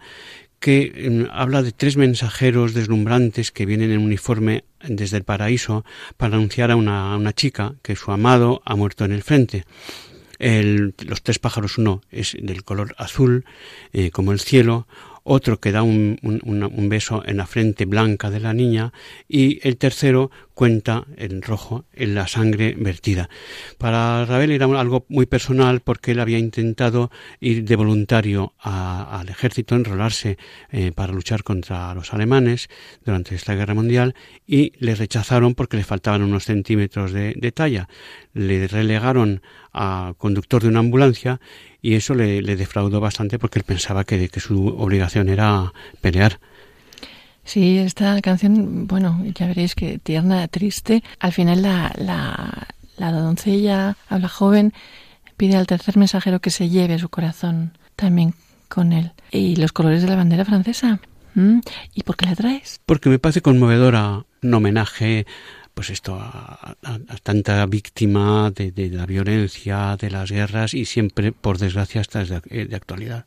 que 0.61 1.11
mm, 1.11 1.31
habla 1.33 1.63
de 1.63 1.73
tres 1.73 1.97
mensajeros 1.97 2.75
deslumbrantes 2.75 3.51
que 3.51 3.67
vienen 3.67 3.91
en 3.91 3.99
uniforme 3.99 4.65
desde 4.87 5.17
el 5.17 5.25
paraíso 5.25 5.85
para 6.17 6.37
anunciar 6.37 6.71
a 6.71 6.77
una, 6.77 7.33
chica 7.33 7.75
que 7.83 7.97
su 7.97 8.13
amado 8.13 8.63
ha 8.65 8.77
muerto 8.77 9.05
en 9.05 9.13
el 9.13 9.25
frente. 9.25 9.65
Los 10.43 11.23
tres 11.23 11.39
pájaros, 11.39 11.79
uno 11.79 12.03
es 12.11 12.37
del 12.41 12.65
color 12.65 12.95
azul, 12.99 13.45
eh, 13.93 14.11
como 14.11 14.33
el 14.33 14.41
cielo, 14.41 14.89
otro 15.25 15.61
que 15.61 15.71
da 15.71 15.83
un, 15.83 16.19
beso 16.89 17.23
en 17.25 17.37
la 17.37 17.47
frente 17.47 17.85
blanca 17.85 18.31
de 18.31 18.41
la 18.41 18.53
niña 18.53 18.93
y 19.29 19.67
el 19.67 19.77
tercero 19.77 20.31
cuenta 20.55 21.07
en 21.17 21.43
rojo 21.43 21.85
en 21.93 22.15
la 22.15 22.29
sangre 22.29 22.75
vertida. 22.79 23.29
Para 23.79 24.25
Ravel 24.25 24.53
era 24.53 24.67
algo 24.67 25.07
muy 25.09 25.27
personal 25.27 25.81
porque 25.81 26.13
él 26.13 26.21
había 26.21 26.39
intentado 26.39 27.11
ir 27.41 27.65
de 27.65 27.77
voluntario 27.77 28.55
al 28.59 29.29
ejército, 29.29 29.75
enrolarse 29.75 30.39
eh, 30.71 30.93
para 30.93 31.13
luchar 31.13 31.43
contra 31.43 31.95
los 31.95 32.13
alemanes 32.13 32.69
durante 33.05 33.35
esta 33.35 33.55
guerra 33.55 33.75
mundial 33.75 34.15
y 34.47 34.73
le 34.79 34.95
rechazaron 34.95 35.55
porque 35.55 35.77
le 35.77 35.85
faltaban 35.85 36.23
unos 36.23 36.45
centímetros 36.45 37.13
de, 37.13 37.53
talla. 37.55 37.89
Le 38.35 38.67
relegaron 38.69 39.43
a 39.73 40.15
conductor 40.19 40.63
de 40.63 40.69
una 40.69 40.81
ambulancia 40.81 41.41
y 41.81 41.95
eso 41.95 42.15
le, 42.15 42.43
defraudó 42.43 43.01
bastante 43.01 43.39
porque 43.39 43.59
él 43.59 43.65
pensaba 43.65 44.05
que 44.05 44.29
su 44.41 44.69
obligación 44.69 45.29
era 45.29 45.73
pelear. 46.01 46.39
Sí, 47.45 47.79
esta 47.79 48.21
canción, 48.21 48.87
bueno, 48.87 49.23
ya 49.35 49.47
veréis 49.47 49.75
que 49.75 49.99
tierna, 49.99 50.47
triste. 50.49 51.03
Al 51.19 51.33
final 51.33 51.63
la, 51.63 51.93
la, 51.97 52.69
la 52.97 53.13
doncella 53.13 53.97
habla 54.09 54.29
joven, 54.29 54.73
pide 55.37 55.57
al 55.57 55.67
tercer 55.67 55.97
mensajero 55.97 56.41
que 56.41 56.51
se 56.51 56.69
lleve 56.69 56.99
su 56.99 57.09
corazón 57.09 57.77
también 57.97 58.35
con 58.69 58.93
él. 58.93 59.13
Y 59.31 59.57
los 59.57 59.73
colores 59.73 60.03
de 60.03 60.09
la 60.09 60.17
bandera 60.17 60.45
francesa. 60.45 61.01
¿Y 61.95 62.03
por 62.03 62.17
qué 62.17 62.27
la 62.27 62.37
traes? 62.37 62.81
Porque 62.85 63.09
me 63.09 63.19
parece 63.19 63.41
conmovedora 63.41 64.25
un 64.43 64.55
homenaje 64.55 65.27
pues 65.75 65.89
esto 65.89 66.19
a, 66.21 66.77
tanta 67.23 67.65
víctima 67.67 68.51
de, 68.51 68.91
la 68.91 69.07
violencia, 69.07 69.97
de 69.99 70.11
las 70.11 70.31
guerras 70.31 70.75
y 70.75 70.85
siempre, 70.85 71.33
por 71.33 71.59
desgracia, 71.59 72.03
hasta 72.03 72.25
de, 72.25 72.67
de 72.67 72.77
actualidad. 72.77 73.25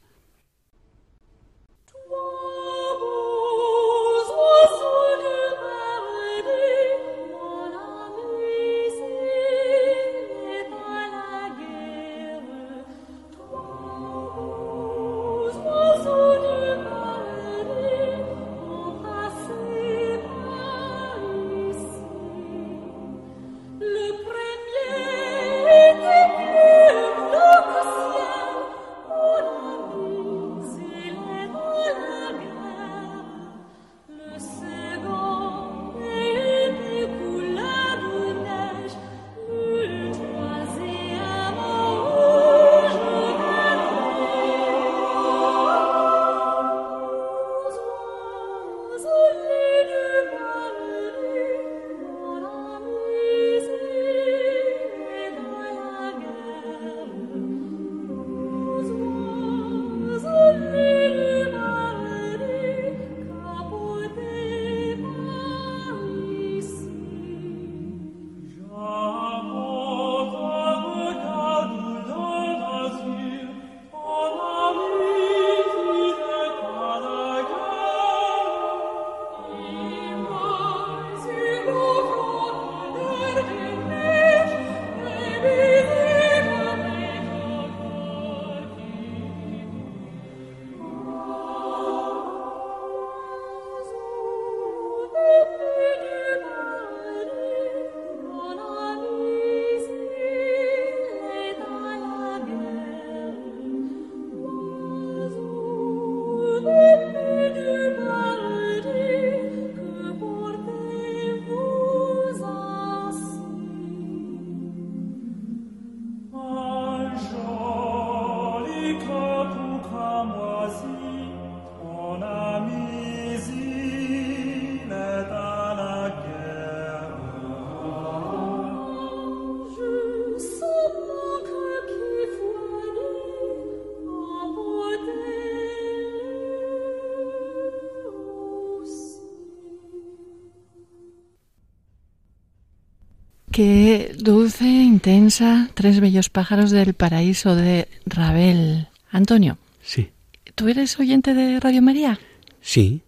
Qué 143.56 144.14
dulce, 144.18 144.66
intensa, 144.66 145.70
tres 145.76 146.02
bellos 146.02 146.30
pájaros 146.30 146.72
del 146.72 146.94
paraíso 146.94 147.56
de 147.56 147.88
Ravel. 148.06 148.90
Antonio. 149.12 149.58
Sí. 149.82 150.10
¿Tú 150.56 150.68
eres 150.68 151.00
oyente 151.00 151.34
de 151.34 151.62
Radio 151.62 151.82
María? 151.82 152.20
Sí. 152.60 153.02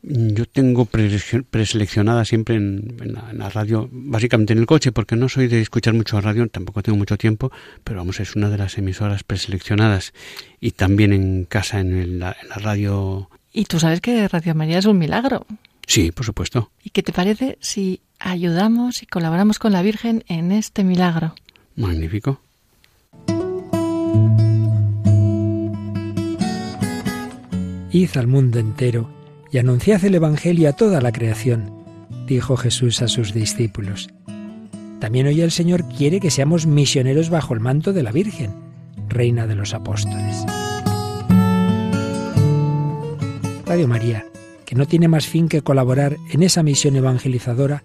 Yo 0.00 0.46
tengo 0.46 0.86
preseleccionada 0.86 2.24
siempre 2.24 2.54
en, 2.54 2.96
la, 3.34 3.50
radio, 3.50 3.86
básicamente 3.92 4.54
en 4.54 4.60
el 4.60 4.66
coche, 4.66 4.92
porque 4.92 5.14
no 5.14 5.28
soy 5.28 5.46
de 5.46 5.60
escuchar 5.60 5.92
mucho 5.92 6.18
radio, 6.22 6.48
tampoco 6.48 6.82
tengo 6.82 6.96
mucho 6.96 7.18
tiempo, 7.18 7.52
pero 7.84 7.98
vamos, 7.98 8.18
es 8.18 8.34
una 8.34 8.48
de 8.48 8.56
las 8.56 8.78
emisoras 8.78 9.24
preseleccionadas. 9.24 10.14
Y 10.58 10.70
también 10.70 11.12
en 11.12 11.44
casa, 11.44 11.80
en 11.80 12.18
la 12.18 12.34
radio. 12.56 13.28
Y 13.52 13.66
tú 13.66 13.78
sabes 13.78 14.00
que 14.00 14.26
Radio 14.26 14.54
María 14.54 14.78
es 14.78 14.86
un 14.86 14.96
milagro. 14.96 15.44
Sí, 15.86 16.12
por 16.12 16.24
supuesto. 16.24 16.70
¿Y 16.82 16.90
qué 16.90 17.02
te 17.02 17.12
parece 17.12 17.58
si 17.60 18.00
ayudamos 18.22 19.02
y 19.02 19.06
colaboramos 19.06 19.58
con 19.58 19.72
la 19.72 19.82
Virgen 19.82 20.24
en 20.28 20.52
este 20.52 20.84
milagro? 20.84 21.34
Magnífico. 21.76 22.40
Id 27.90 28.10
al 28.16 28.26
mundo 28.26 28.58
entero 28.58 29.10
y 29.50 29.58
anunciad 29.58 30.02
el 30.04 30.14
Evangelio 30.14 30.70
a 30.70 30.72
toda 30.72 31.00
la 31.02 31.12
creación, 31.12 31.70
dijo 32.26 32.56
Jesús 32.56 33.02
a 33.02 33.08
sus 33.08 33.34
discípulos. 33.34 34.08
También 34.98 35.26
hoy 35.26 35.40
el 35.40 35.50
Señor 35.50 35.84
quiere 35.88 36.20
que 36.20 36.30
seamos 36.30 36.66
misioneros 36.66 37.28
bajo 37.28 37.52
el 37.54 37.60
manto 37.60 37.92
de 37.92 38.02
la 38.02 38.12
Virgen, 38.12 38.54
Reina 39.08 39.46
de 39.46 39.56
los 39.56 39.74
Apóstoles. 39.74 40.44
Radio 43.66 43.88
María, 43.88 44.24
que 44.64 44.74
no 44.74 44.86
tiene 44.86 45.08
más 45.08 45.26
fin 45.26 45.48
que 45.48 45.62
colaborar 45.62 46.16
en 46.30 46.42
esa 46.42 46.62
misión 46.62 46.96
evangelizadora, 46.96 47.84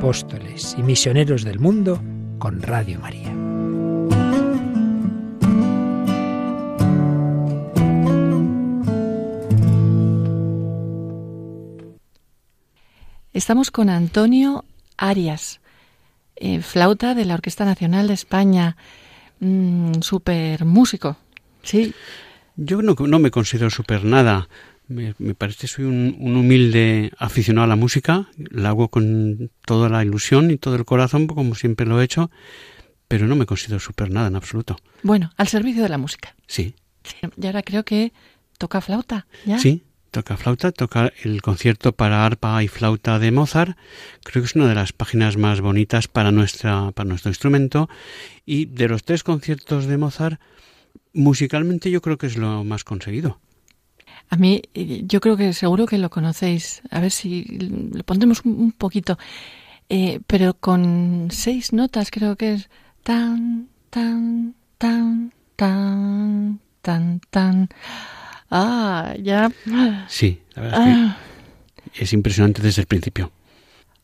Apóstoles 0.00 0.74
y 0.78 0.82
misioneros 0.82 1.44
del 1.44 1.58
mundo 1.58 2.02
con 2.38 2.62
Radio 2.62 2.98
María. 3.00 3.34
Estamos 13.34 13.70
con 13.70 13.90
Antonio 13.90 14.64
Arias, 14.96 15.60
eh, 16.36 16.62
flauta 16.62 17.14
de 17.14 17.26
la 17.26 17.34
Orquesta 17.34 17.66
Nacional 17.66 18.08
de 18.08 18.14
España, 18.14 18.78
mm, 19.40 20.00
super 20.00 20.64
músico, 20.64 21.18
¿sí? 21.62 21.92
Yo 22.56 22.80
no, 22.80 22.94
no 22.98 23.18
me 23.18 23.30
considero 23.30 23.68
super 23.68 24.06
nada. 24.06 24.48
Me, 24.90 25.14
parece 25.36 25.60
que 25.60 25.66
soy 25.68 25.84
un, 25.84 26.16
humilde 26.18 27.12
aficionado 27.16 27.64
a 27.64 27.68
la 27.68 27.76
música, 27.76 28.28
la 28.36 28.70
hago 28.70 28.88
con 28.88 29.52
toda 29.64 29.88
la 29.88 30.02
ilusión 30.02 30.50
y 30.50 30.56
todo 30.56 30.74
el 30.74 30.84
corazón, 30.84 31.28
como 31.28 31.54
siempre 31.54 31.86
lo 31.86 32.00
he 32.00 32.04
hecho, 32.04 32.28
pero 33.06 33.28
no 33.28 33.36
me 33.36 33.46
considero 33.46 33.78
super 33.78 34.10
nada 34.10 34.26
en 34.26 34.34
absoluto. 34.34 34.76
Bueno, 35.04 35.30
al 35.36 35.46
servicio 35.46 35.84
de 35.84 35.90
la 35.90 35.98
música. 35.98 36.34
Sí. 36.48 36.74
y 37.40 37.46
ahora 37.46 37.62
creo 37.62 37.84
que 37.84 38.12
toca 38.58 38.80
flauta, 38.80 39.28
¿ya? 39.46 39.60
Sí, 39.60 39.84
toca 40.10 40.36
flauta, 40.36 40.72
toca 40.72 41.12
el 41.22 41.40
concierto 41.40 41.92
para 41.92 42.26
arpa 42.26 42.60
y 42.64 42.66
flauta 42.66 43.20
de 43.20 43.30
Mozart. 43.30 43.78
Creo 44.24 44.42
que 44.42 44.46
es 44.46 44.56
una 44.56 44.66
de 44.66 44.74
las 44.74 44.92
páginas 44.92 45.36
más 45.36 45.60
bonitas 45.60 46.08
para, 46.08 46.32
nuestra, 46.32 46.90
para 46.90 47.08
nuestro 47.08 47.30
instrumento. 47.30 47.88
Y 48.44 48.64
de 48.64 48.88
los 48.88 49.04
tres 49.04 49.22
conciertos 49.22 49.86
de 49.86 49.98
Mozart, 49.98 50.40
musicalmente 51.12 51.92
yo 51.92 52.02
creo 52.02 52.18
que 52.18 52.26
es 52.26 52.36
lo 52.36 52.64
más 52.64 52.82
conseguido. 52.82 53.38
A 54.30 54.36
mí, 54.36 54.62
yo 54.74 55.20
creo 55.20 55.36
que 55.36 55.52
seguro 55.52 55.86
que 55.86 55.98
lo 55.98 56.08
conocéis. 56.08 56.82
A 56.90 57.00
ver 57.00 57.10
si 57.10 57.44
lo 57.92 58.04
pondremos 58.04 58.42
un 58.44 58.72
poquito. 58.72 59.18
Eh, 59.88 60.20
pero 60.28 60.54
con 60.54 61.28
seis 61.32 61.72
notas 61.72 62.12
creo 62.12 62.36
que 62.36 62.52
es 62.54 62.70
tan, 63.02 63.68
tan, 63.90 64.54
tan, 64.78 65.32
tan, 65.56 66.60
tan, 66.80 67.20
tan. 67.28 67.68
Ah, 68.50 69.14
ya. 69.20 69.50
Sí, 70.08 70.40
la 70.54 70.62
verdad 70.62 70.80
es 70.80 70.86
que 70.86 70.92
ah. 70.92 71.16
es 71.94 72.12
impresionante 72.12 72.62
desde 72.62 72.82
el 72.82 72.86
principio. 72.86 73.32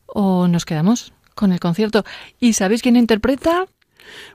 ¿O 0.07 0.49
nos 0.49 0.65
quedamos 0.65 1.13
con 1.35 1.53
el 1.53 1.61
concierto? 1.61 2.03
¿Y 2.37 2.51
sabéis 2.51 2.81
quién 2.81 2.97
interpreta? 2.97 3.65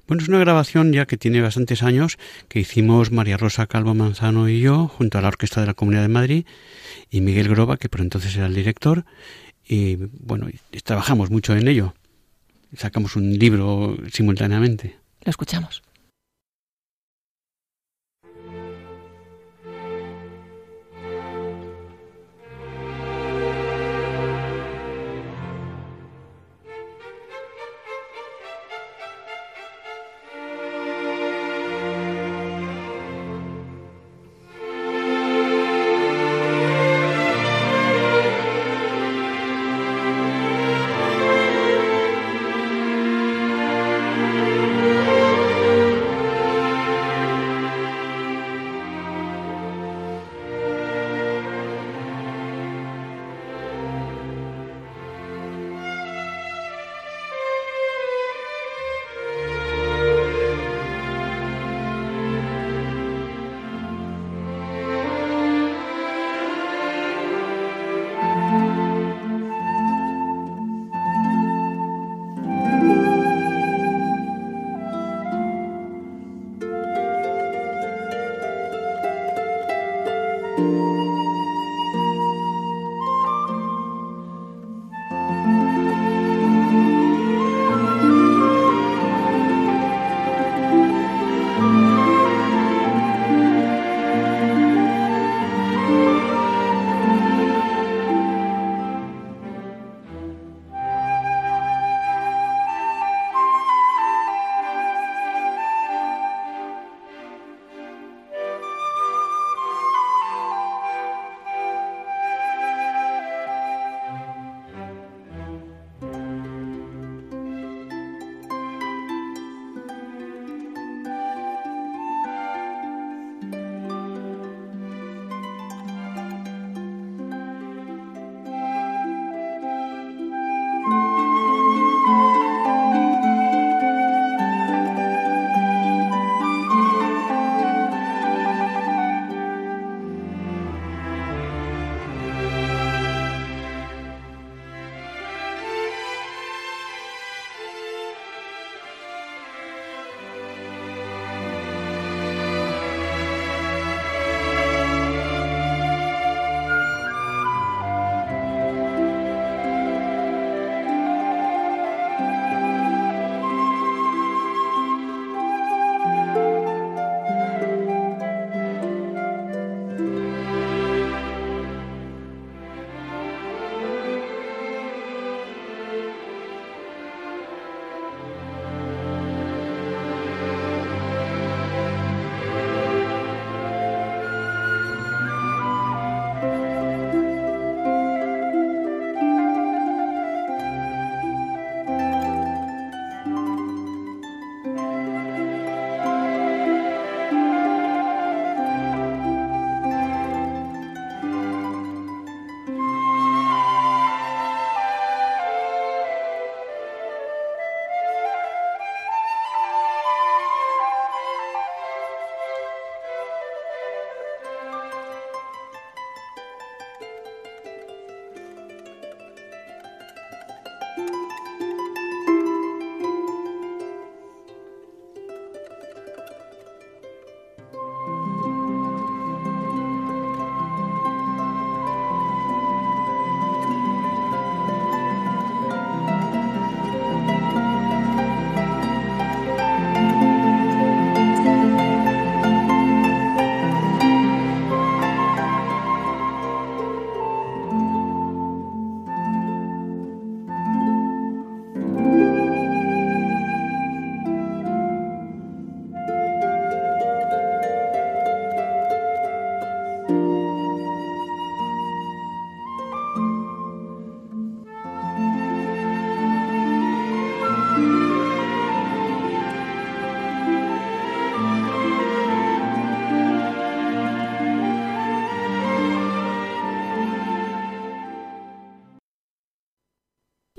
Bueno, 0.07 0.23
es 0.23 0.29
una 0.29 0.39
grabación 0.39 0.93
ya 0.93 1.07
que 1.07 1.17
tiene 1.17 1.41
bastantes 1.41 1.83
años 1.83 2.19
que 2.49 2.61
hicimos 2.61 3.11
María 3.11 3.37
Rosa 3.37 3.67
Calvo 3.67 3.95
Manzano 3.95 4.49
y 4.49 4.61
yo 4.61 4.89
junto 4.89 5.19
a 5.19 5.21
la 5.23 5.29
Orquesta 5.29 5.61
de 5.61 5.67
la 5.67 5.75
Comunidad 5.75 6.03
de 6.03 6.09
Madrid 6.09 6.47
y 7.11 7.21
Miguel 7.21 7.49
Groba, 7.49 7.77
que 7.77 7.89
por 7.89 8.01
entonces 8.01 8.37
era 8.37 8.47
el 8.47 8.55
director. 8.55 9.05
Y 9.67 9.97
bueno, 9.97 10.49
trabajamos 10.85 11.31
mucho 11.31 11.57
en 11.57 11.69
ello. 11.69 11.95
Sacamos 12.77 13.17
un 13.17 13.39
libro 13.39 13.97
simultáneamente. 14.13 14.97
Lo 15.25 15.31
escuchamos. 15.31 15.83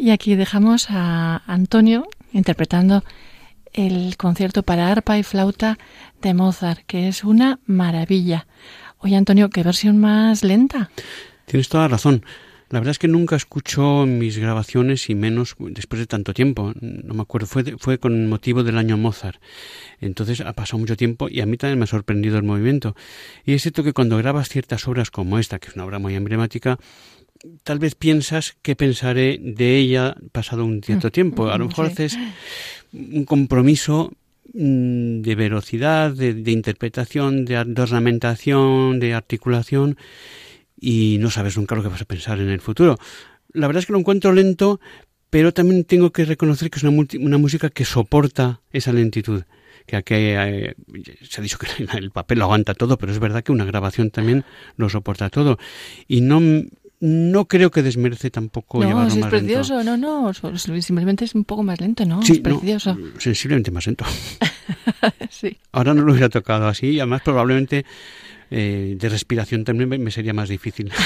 Y 0.03 0.11
aquí 0.11 0.35
dejamos 0.35 0.87
a 0.89 1.43
Antonio 1.47 2.05
interpretando 2.33 3.05
el 3.71 4.17
concierto 4.17 4.61
para 4.61 4.91
arpa 4.91 5.17
y 5.17 5.23
flauta 5.23 5.77
de 6.21 6.33
Mozart, 6.33 6.81
que 6.85 7.07
es 7.07 7.23
una 7.23 7.61
maravilla. 7.67 8.45
Oye, 8.97 9.15
Antonio, 9.15 9.49
¿qué 9.49 9.63
versión 9.63 9.99
más 9.99 10.43
lenta? 10.43 10.91
Tienes 11.45 11.69
toda 11.69 11.87
razón. 11.87 12.25
La 12.69 12.79
verdad 12.79 12.91
es 12.91 12.99
que 12.99 13.07
nunca 13.07 13.37
escucho 13.37 14.05
mis 14.05 14.37
grabaciones 14.37 15.09
y 15.09 15.15
menos 15.15 15.55
después 15.57 16.01
de 16.01 16.05
tanto 16.05 16.33
tiempo. 16.33 16.73
No 16.81 17.13
me 17.13 17.21
acuerdo, 17.21 17.47
fue, 17.47 17.63
fue 17.77 17.97
con 17.97 18.27
motivo 18.27 18.63
del 18.63 18.77
año 18.77 18.97
Mozart. 18.97 19.41
Entonces 20.01 20.41
ha 20.41 20.51
pasado 20.51 20.79
mucho 20.79 20.97
tiempo 20.97 21.29
y 21.29 21.39
a 21.39 21.45
mí 21.45 21.55
también 21.55 21.79
me 21.79 21.85
ha 21.85 21.87
sorprendido 21.87 22.35
el 22.35 22.43
movimiento. 22.43 22.93
Y 23.45 23.53
es 23.53 23.61
cierto 23.61 23.85
que 23.85 23.93
cuando 23.93 24.17
grabas 24.17 24.49
ciertas 24.49 24.85
obras 24.85 25.11
como 25.11 25.39
esta, 25.39 25.59
que 25.59 25.69
es 25.69 25.75
una 25.75 25.85
obra 25.85 25.99
muy 25.99 26.15
emblemática, 26.15 26.77
tal 27.63 27.79
vez 27.79 27.95
piensas 27.95 28.55
que 28.61 28.75
pensaré 28.75 29.39
de 29.41 29.77
ella 29.77 30.15
pasado 30.31 30.65
un 30.65 30.81
cierto 30.81 31.07
mm, 31.07 31.11
tiempo. 31.11 31.49
A 31.49 31.57
lo 31.57 31.67
mejor 31.67 31.87
haces 31.87 32.17
un 32.93 33.25
compromiso 33.25 34.13
mm, 34.53 35.21
de 35.21 35.35
velocidad, 35.35 36.11
de, 36.11 36.51
interpretación, 36.51 37.45
de, 37.45 37.57
ornamentación, 37.57 38.99
de 38.99 39.13
articulación 39.13 39.97
y 40.79 41.17
no 41.19 41.29
sabes 41.29 41.57
nunca 41.57 41.75
lo 41.75 41.83
que 41.83 41.89
vas 41.89 42.01
a 42.01 42.05
pensar 42.05 42.39
en 42.39 42.49
el 42.49 42.61
futuro. 42.61 42.97
La 43.51 43.67
verdad 43.67 43.81
es 43.81 43.85
que 43.85 43.93
lo 43.93 43.99
encuentro 43.99 44.33
lento, 44.33 44.79
pero 45.29 45.53
también 45.53 45.83
tengo 45.83 46.11
que 46.11 46.25
reconocer 46.25 46.69
que 46.69 46.79
es 46.79 46.83
una, 46.83 47.05
una 47.19 47.37
música 47.37 47.69
que 47.69 47.85
soporta 47.85 48.61
esa 48.71 48.93
lentitud 48.93 49.43
que 49.85 49.97
aquí 49.97 50.13
eh, 50.15 50.75
se 51.23 51.41
ha 51.41 51.43
dicho 51.43 51.57
que 51.57 51.67
el 51.97 52.11
papel 52.11 52.39
lo 52.39 52.45
aguanta 52.45 52.73
todo, 52.73 52.97
pero 52.97 53.11
es 53.11 53.19
verdad 53.19 53.43
que 53.43 53.51
una 53.51 53.65
grabación 53.65 54.11
también 54.11 54.45
lo 54.77 54.87
soporta 54.87 55.29
todo. 55.29 55.57
Y 56.07 56.21
no, 56.21 56.41
no 57.05 57.49
creo 57.49 57.69
que 57.69 57.83
desmerece 57.83 58.29
tampoco 58.29 58.79
no, 58.79 58.87
llevarlo 58.87 59.09
si 59.09 59.19
es 59.19 59.25
precioso, 59.25 59.83
no, 59.83 59.97
no, 59.97 60.31
simplemente 60.33 61.25
es 61.25 61.35
un 61.35 61.43
poco 61.43 61.61
más 61.61 61.81
lento, 61.81 62.05
¿no? 62.05 62.21
es 62.21 62.39
precioso. 62.39 62.97
sensiblemente 63.17 63.71
más 63.71 63.85
lento. 63.87 64.05
sí. 65.29 65.57
Ahora 65.73 65.93
no 65.93 66.03
lo 66.03 66.13
hubiera 66.13 66.29
tocado 66.29 66.65
así, 66.65 66.91
y 66.91 66.99
además 67.01 67.21
probablemente 67.21 67.85
eh, 68.49 68.95
de 68.97 69.09
respiración 69.09 69.65
también 69.65 69.89
me 69.89 70.11
sería 70.11 70.33
más 70.33 70.47
difícil. 70.47 70.93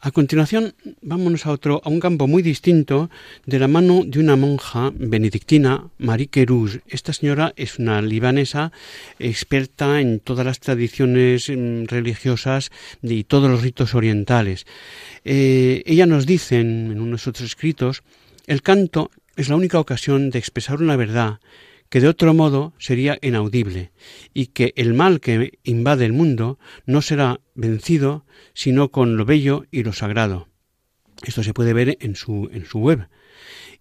A 0.00 0.12
continuación, 0.12 0.74
vámonos 1.02 1.44
a 1.44 1.50
otro, 1.50 1.82
a 1.84 1.88
un 1.88 1.98
campo 1.98 2.28
muy 2.28 2.40
distinto, 2.40 3.10
de 3.46 3.58
la 3.58 3.66
mano 3.66 4.04
de 4.06 4.20
una 4.20 4.36
monja 4.36 4.92
benedictina, 4.94 5.90
Marie 5.98 6.28
Kerouge. 6.28 6.82
Esta 6.86 7.12
señora 7.12 7.52
es 7.56 7.80
una 7.80 8.00
libanesa 8.00 8.70
experta 9.18 10.00
en 10.00 10.20
todas 10.20 10.46
las 10.46 10.60
tradiciones 10.60 11.50
mm, 11.50 11.86
religiosas 11.86 12.70
y 13.02 13.24
todos 13.24 13.50
los 13.50 13.62
ritos 13.62 13.96
orientales. 13.96 14.66
Eh, 15.24 15.82
ella 15.84 16.06
nos 16.06 16.26
dice 16.26 16.60
en, 16.60 16.92
en 16.92 17.00
unos 17.00 17.26
otros 17.26 17.48
escritos, 17.48 18.04
el 18.46 18.62
canto 18.62 19.10
es 19.34 19.48
la 19.48 19.56
única 19.56 19.80
ocasión 19.80 20.30
de 20.30 20.38
expresar 20.38 20.80
una 20.80 20.94
verdad 20.94 21.40
que 21.88 22.00
de 22.00 22.08
otro 22.08 22.34
modo 22.34 22.74
sería 22.78 23.18
inaudible, 23.22 23.92
y 24.34 24.46
que 24.46 24.72
el 24.76 24.94
mal 24.94 25.20
que 25.20 25.58
invade 25.64 26.04
el 26.04 26.12
mundo 26.12 26.58
no 26.86 27.02
será 27.02 27.40
vencido 27.54 28.24
sino 28.54 28.90
con 28.90 29.16
lo 29.16 29.24
bello 29.24 29.64
y 29.70 29.82
lo 29.82 29.92
sagrado. 29.92 30.48
Esto 31.24 31.42
se 31.42 31.54
puede 31.54 31.72
ver 31.72 31.96
en 32.00 32.14
su, 32.14 32.48
en 32.52 32.64
su 32.64 32.78
web. 32.78 33.08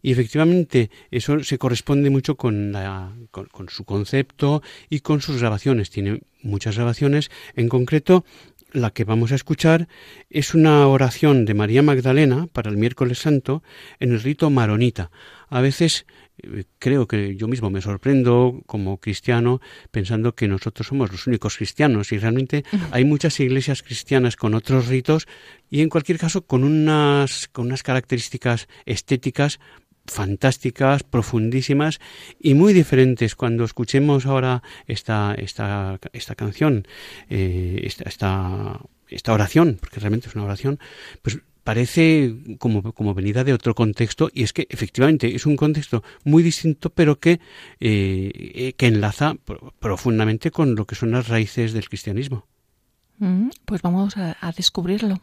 Y 0.02 0.12
efectivamente 0.12 0.92
eso 1.12 1.44
se 1.44 1.58
corresponde 1.58 2.10
mucho 2.10 2.36
con, 2.36 2.72
la, 2.72 3.16
con, 3.32 3.70
su 3.70 3.84
concepto 3.84 4.62
y 4.90 5.00
con 5.00 5.22
sus 5.22 5.40
grabaciones. 5.40 5.90
Tiene 5.90 6.22
muchas 6.42 6.76
grabaciones. 6.76 7.32
En 7.56 7.68
concreto, 7.68 8.24
la 8.72 8.92
que 8.92 9.06
vamos 9.06 9.32
a 9.32 9.36
escuchar 9.36 9.88
es 10.30 10.54
una 10.54 10.88
oración 10.88 11.46
de 11.46 11.54
María 11.54 11.82
Magdalena 11.82 12.48
para 12.54 12.70
el 12.70 12.78
miércoles 12.78 13.20
santo 13.20 13.64
en 14.00 14.12
el 14.12 14.22
rito 14.22 14.50
maronita. 14.50 15.10
A 15.50 15.62
veces 15.62 16.06
creo 16.80 17.08
que 17.08 17.36
yo 17.36 17.48
mismo 17.48 17.70
me 17.70 17.82
sorprendo 17.82 18.62
como 18.66 18.98
cristiano 19.00 19.60
pensando 19.92 20.36
que 20.36 20.48
nosotros 20.48 20.88
somos 20.88 21.12
los 21.12 21.28
únicos 21.28 21.58
cristianos 21.58 22.12
y 22.12 22.18
realmente 22.18 22.64
hay 22.92 23.06
muchas 23.06 23.40
iglesias 23.40 23.84
cristianas 23.84 24.36
con 24.36 24.54
otros 24.54 24.88
ritos 24.88 25.28
y 25.70 25.82
en 25.82 25.90
cualquier 25.90 26.20
caso 26.20 26.46
con 26.46 26.64
unas, 26.64 27.48
con 27.48 27.68
unas 27.68 27.84
características 27.84 28.68
estéticas 28.86 29.60
fantásticas, 30.06 31.04
profundísimas 31.04 32.00
y 32.40 32.54
muy 32.54 32.74
diferentes. 32.74 33.36
Cuando 33.36 33.66
escuchemos 33.66 34.26
ahora 34.26 34.64
esta, 34.86 35.36
esta, 35.38 36.00
esta 36.14 36.36
canción, 36.36 36.88
eh, 37.30 37.82
esta, 37.84 38.04
esta, 38.08 38.80
esta 39.10 39.34
oración, 39.34 39.78
porque 39.80 40.00
realmente 40.00 40.30
es 40.30 40.36
una 40.36 40.46
oración, 40.46 40.80
pues 41.22 41.40
parece 41.68 42.34
como, 42.60 42.94
como, 42.94 43.14
venida 43.14 43.44
de 43.44 43.52
otro 43.52 43.76
contexto 43.76 44.30
y 44.34 44.44
es 44.44 44.54
que 44.54 44.68
efectivamente 44.70 45.36
es 45.36 45.46
un 45.46 45.58
contexto 45.58 46.02
muy 46.24 46.42
distinto 46.42 46.90
pero 46.90 47.20
que, 47.20 47.42
eh, 47.82 48.74
que 48.78 48.88
enlaza 48.88 49.36
profundamente 49.80 50.50
con 50.50 50.76
lo 50.76 50.86
que 50.86 50.96
son 50.96 51.12
las 51.12 51.28
raíces 51.28 51.74
del 51.74 51.90
cristianismo. 51.90 52.48
Mm, 53.18 53.50
pues 53.66 53.82
vamos 53.82 54.16
a 54.16 54.52
descubrirlo. 54.56 55.20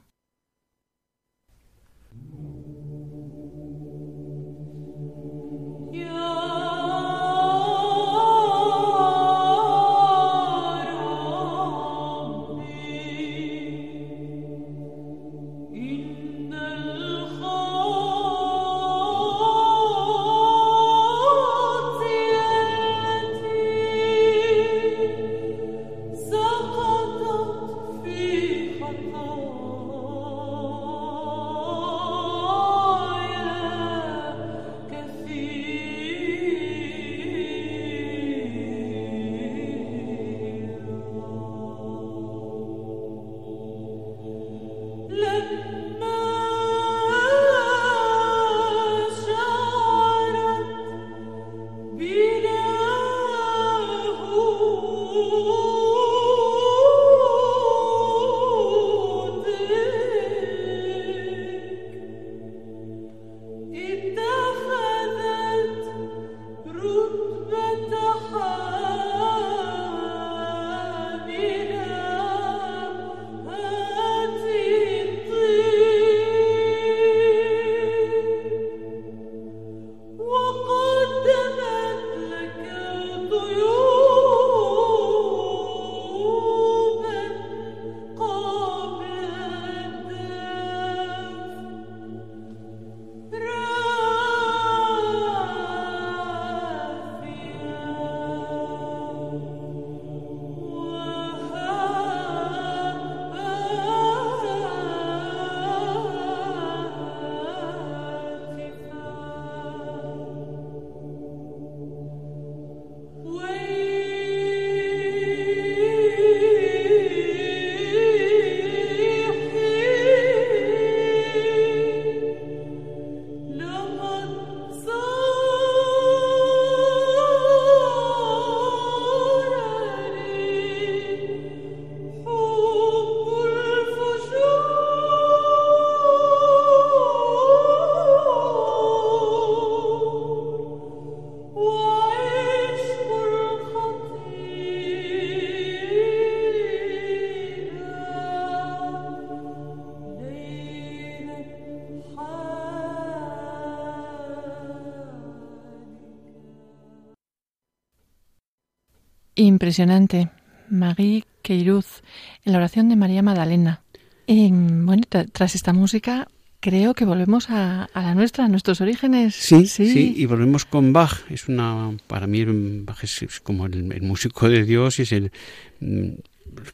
Impresionante. 159.75 160.31
Marie 160.71 161.25
Queiruz, 161.43 162.05
en 162.45 162.53
la 162.53 162.59
oración 162.59 162.89
de 162.89 162.95
María 162.95 163.23
Magdalena. 163.23 163.83
Y, 164.25 164.53
bueno, 164.53 165.03
tras 165.33 165.57
esta 165.57 165.73
música, 165.73 166.29
creo 166.61 166.95
que 166.95 167.05
volvemos 167.05 167.51
a, 167.51 167.89
la 167.93 168.15
nuestra, 168.15 168.45
a 168.45 168.49
nuestros 168.49 168.81
orígenes. 168.81 169.35
Sí, 169.35 169.67
sí, 169.67 170.15
y 170.17 170.27
volvemos 170.27 170.65
con 170.65 170.93
Bach. 170.93 171.29
Es 171.29 171.49
una, 171.49 171.91
para 172.07 172.29
mí, 172.29 172.45
Bach 172.85 173.03
es, 173.03 173.41
como 173.43 173.67
el, 173.67 173.91
el, 173.91 174.03
músico 174.03 174.49
de 174.49 174.63
Dios 174.63 175.01
y 175.01 175.03
es 175.03 175.11
el 175.11 175.33
mm, 175.81 176.11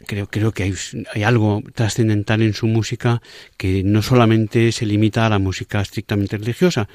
creo, 0.06 0.26
creo 0.28 0.52
que 0.52 0.74
hay, 1.12 1.22
algo 1.22 1.62
trascendental 1.74 2.42
en 2.42 2.54
su 2.54 2.66
música 2.66 3.20
que 3.56 3.82
no 3.82 4.02
solamente 4.02 4.72
se 4.72 4.86
limita 4.86 5.26
a 5.26 5.28
la 5.28 5.38
música 5.38 5.80
estrictamente 5.80 6.38
religiosa. 6.38 6.88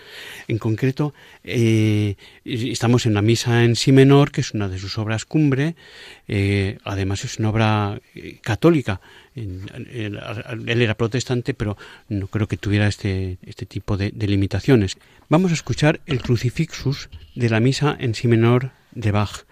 En 0.48 0.58
concreto, 0.58 1.14
eh, 1.44 2.16
estamos 2.44 3.06
en 3.06 3.14
la 3.14 3.22
misa 3.22 3.64
en 3.64 3.76
si 3.76 3.92
menor, 3.92 4.32
que 4.32 4.42
es 4.42 4.54
una 4.54 4.68
de 4.68 4.80
sus 4.80 4.98
obras 4.98 5.26
cumbre. 5.26 5.76
Eh, 6.28 6.78
además 6.84 7.24
es 7.26 7.40
una 7.40 7.50
obra 7.50 8.02
eh, 8.16 8.40
católica. 8.42 9.02
Él 9.36 10.82
era 10.82 10.96
protestante, 10.96 11.54
pero 11.54 11.78
no 12.08 12.28
creo 12.28 12.48
que 12.48 12.58
tuviera 12.58 12.88
este, 12.88 13.38
este 13.46 13.66
tipo 13.66 13.98
de, 13.98 14.12
de 14.12 14.28
limitaciones. 14.28 14.98
Vamos 15.28 15.52
a 15.52 15.56
escuchar 15.56 16.00
el 16.06 16.22
Crucifixus 16.22 17.10
de 17.36 17.50
la 17.50 17.60
misa 17.60 17.96
en 18.00 18.16
si 18.16 18.28
menor 18.28 18.72
de 18.92 19.12
Bach. 19.12 19.46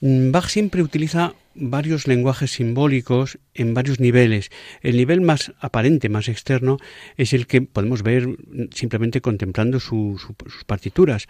Bach 0.00 0.48
siempre 0.48 0.82
utiliza 0.82 1.34
varios 1.54 2.06
lenguajes 2.06 2.52
simbólicos 2.52 3.38
en 3.54 3.74
varios 3.74 3.98
niveles. 3.98 4.50
El 4.80 4.96
nivel 4.96 5.20
más 5.20 5.52
aparente, 5.58 6.08
más 6.08 6.28
externo, 6.28 6.78
es 7.16 7.32
el 7.32 7.46
que 7.48 7.62
podemos 7.62 8.02
ver 8.02 8.28
simplemente 8.72 9.20
contemplando 9.20 9.80
sus 9.80 10.28
partituras. 10.66 11.26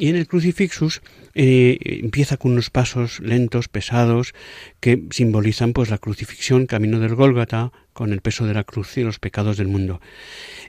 Y 0.00 0.08
en 0.08 0.16
el 0.16 0.26
crucifixus 0.26 1.02
eh, 1.34 1.76
empieza 2.02 2.38
con 2.38 2.52
unos 2.52 2.70
pasos 2.70 3.20
lentos, 3.20 3.68
pesados, 3.68 4.32
que 4.80 5.04
simbolizan 5.10 5.74
pues 5.74 5.90
la 5.90 5.98
crucifixión, 5.98 6.64
camino 6.64 7.00
del 7.00 7.14
Gólgata, 7.14 7.70
con 7.92 8.14
el 8.14 8.22
peso 8.22 8.46
de 8.46 8.54
la 8.54 8.64
cruz 8.64 8.96
y 8.96 9.02
los 9.02 9.18
pecados 9.18 9.58
del 9.58 9.68
mundo. 9.68 10.00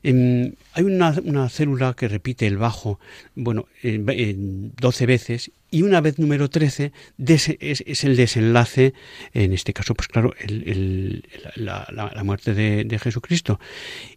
Em, 0.04 0.52
hay 0.74 0.84
una, 0.84 1.48
célula 1.48 1.94
que 1.94 2.10
repite 2.10 2.46
el 2.46 2.58
bajo, 2.58 3.00
bueno, 3.34 3.68
doce 3.82 5.06
veces 5.06 5.52
y 5.72 5.84
una 5.84 6.02
vez 6.02 6.20
número 6.20 6.50
13 6.50 6.92
es, 7.26 8.04
el 8.04 8.18
desenlace, 8.18 8.94
en 9.34 9.54
este 9.54 9.72
caso, 9.72 9.94
pues 9.96 10.10
claro, 10.10 10.34
la, 11.56 12.22
muerte 12.26 12.54
de, 12.54 13.00
Jesucristo. 13.00 13.62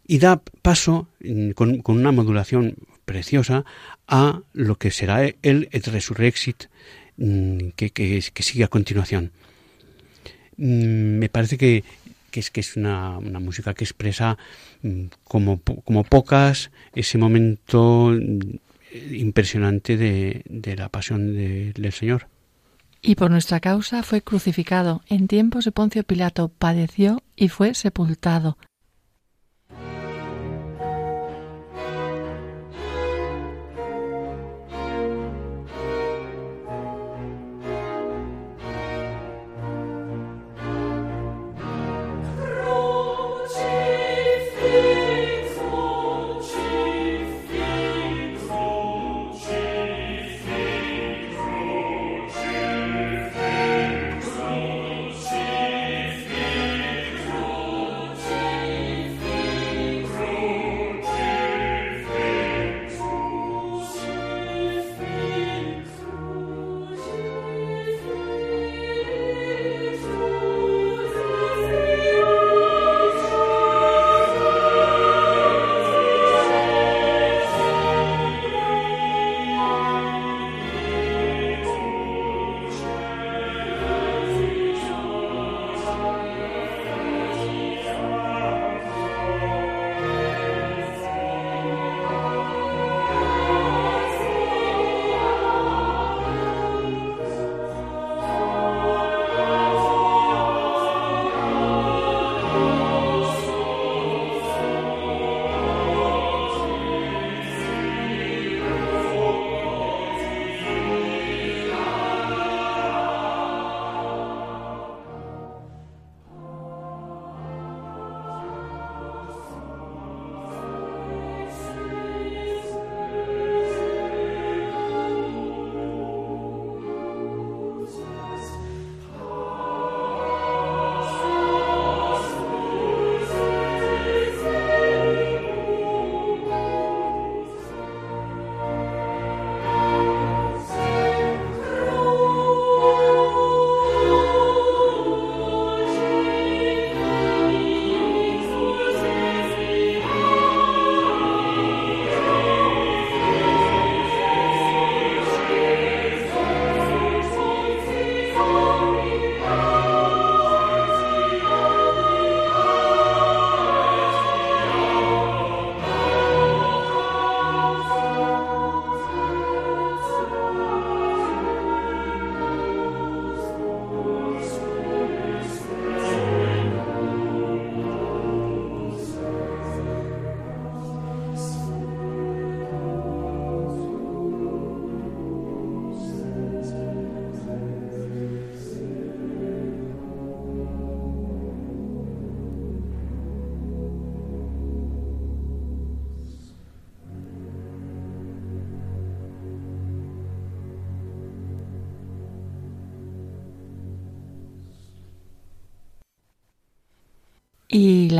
Y 0.05 0.19
da 0.19 0.43
paso 0.63 1.07
con, 1.55 1.81
una 1.87 2.11
modulación 2.11 2.75
preciosa 3.05 3.65
a 4.09 4.41
lo 4.53 4.77
que 4.77 4.91
será 4.91 5.25
el 5.25 5.69
resurrexit 5.73 6.65
mm, 7.17 7.69
que, 7.77 7.91
que, 7.91 8.43
sigue 8.43 8.65
a 8.65 8.69
continuación. 8.69 9.33
Mm, 10.57 11.19
me 11.19 11.29
parece 11.29 11.59
que, 11.59 11.85
es, 12.33 12.51
que 12.51 12.61
es 12.61 12.77
una, 12.77 13.21
música 13.21 13.75
que 13.75 13.85
expresa 13.85 14.39
como, 15.25 15.61
como 15.61 16.05
pocas 16.05 16.71
ese 16.95 17.19
momento 17.19 18.13
impresionante 19.11 19.97
de, 19.97 20.77
la 20.77 20.89
pasión 20.89 21.35
del 21.35 21.93
Señor. 21.93 22.29
Y 23.03 23.17
por 23.17 23.31
nuestra 23.31 23.61
causa 23.61 24.03
fue 24.03 24.23
crucificado. 24.23 25.03
En 25.09 25.29
tiempos 25.29 25.67
de 25.67 25.73
Poncio 25.73 26.05
Pilato 26.05 26.49
padeció 26.49 27.23
y 27.37 27.49
fue 27.49 27.75
sepultado. 27.75 28.57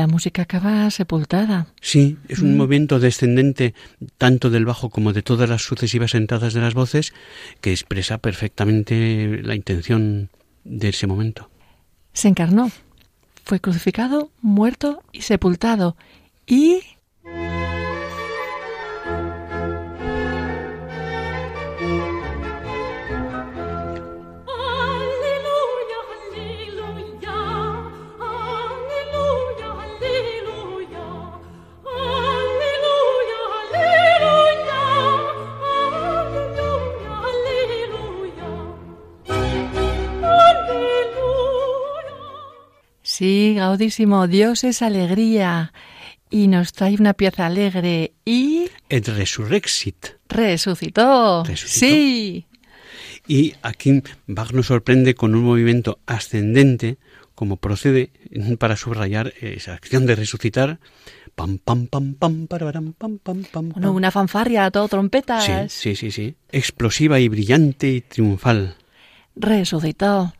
La 0.05 0.11
música 0.11 0.43
acaba 0.43 0.91
sepultada. 0.91 1.65
Sí, 1.81 2.17
es 2.27 2.37
un 2.39 2.53
mm. 2.53 2.57
movimiento 2.57 2.99
descendente 2.99 3.73
tanto 4.19 4.51
del 4.51 4.63
bajo 4.63 4.91
como 4.91 5.13
de 5.13 5.23
todas 5.23 5.49
las 5.49 5.63
sucesivas 5.63 6.13
entradas 6.13 6.53
de 6.53 6.61
las 6.61 6.75
voces 6.75 7.11
que 7.59 7.71
expresa 7.71 8.19
perfectamente 8.19 9.41
la 9.41 9.55
intención 9.55 10.29
de 10.63 10.89
ese 10.89 11.07
momento. 11.07 11.49
Se 12.13 12.27
encarnó, 12.27 12.69
fue 13.45 13.59
crucificado, 13.59 14.29
muerto 14.41 15.01
y 15.11 15.21
sepultado. 15.21 15.97
Y 16.45 16.81
Sí, 43.17 43.53
gaudísimo, 43.55 44.27
Dios 44.27 44.65
es 44.65 44.81
alegría 44.81 45.71
y 46.29 46.49
nos 46.49 46.73
trae 46.73 46.95
una 46.95 47.13
pieza 47.13 47.45
alegre 47.45 48.11
y... 48.25 48.67
Et 48.89 49.07
resurrexit. 49.07 50.17
Resucitó. 50.27 51.45
Sí. 51.55 52.45
Y 53.25 53.53
aquí 53.61 54.03
Bach 54.27 54.51
nos 54.51 54.65
sorprende 54.65 55.15
con 55.15 55.33
un 55.33 55.45
movimiento 55.45 55.99
ascendente, 56.05 56.97
como 57.35 57.55
procede 57.55 58.11
para 58.59 58.75
subrayar 58.75 59.31
esa 59.39 59.75
acción 59.75 60.05
de 60.05 60.15
resucitar. 60.17 60.81
Pam, 61.35 61.57
pam, 61.57 61.87
pam, 61.87 62.15
pam, 62.15 62.47
pam, 62.47 62.93
pam, 62.97 63.19
pam, 63.19 63.43
pam. 63.49 63.69
Bueno, 63.69 63.93
una 63.93 64.11
fanfarria, 64.11 64.69
todo 64.71 64.89
trompetas. 64.89 65.45
Sí, 65.45 65.53
sí, 65.69 65.95
sí, 65.95 66.11
sí. 66.11 66.35
Explosiva 66.51 67.17
y 67.21 67.29
brillante 67.29 67.87
y 67.87 68.01
triunfal. 68.01 68.75
Resucitó. 69.37 70.33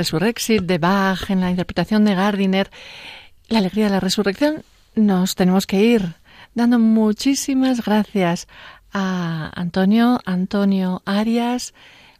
Resurrexit 0.00 0.62
de 0.62 0.78
Bach, 0.78 1.28
en 1.28 1.40
la 1.40 1.50
interpretación 1.50 2.06
de 2.06 2.14
Gardiner, 2.14 2.70
la 3.48 3.58
alegría 3.58 3.84
de 3.84 3.90
la 3.90 4.00
resurrección, 4.00 4.62
nos 4.94 5.34
tenemos 5.34 5.66
que 5.66 5.82
ir 5.84 6.14
dando 6.54 6.78
muchísimas 6.78 7.84
gracias 7.84 8.48
a 8.92 9.50
Antonio, 9.54 10.18
Antonio 10.24 11.02
Arias, 11.04 11.74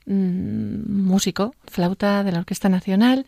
mm, 0.05 0.93
músico, 1.07 1.55
flauta 1.67 2.23
de 2.23 2.33
la 2.33 2.41
Orquesta 2.41 2.69
Nacional, 2.69 3.25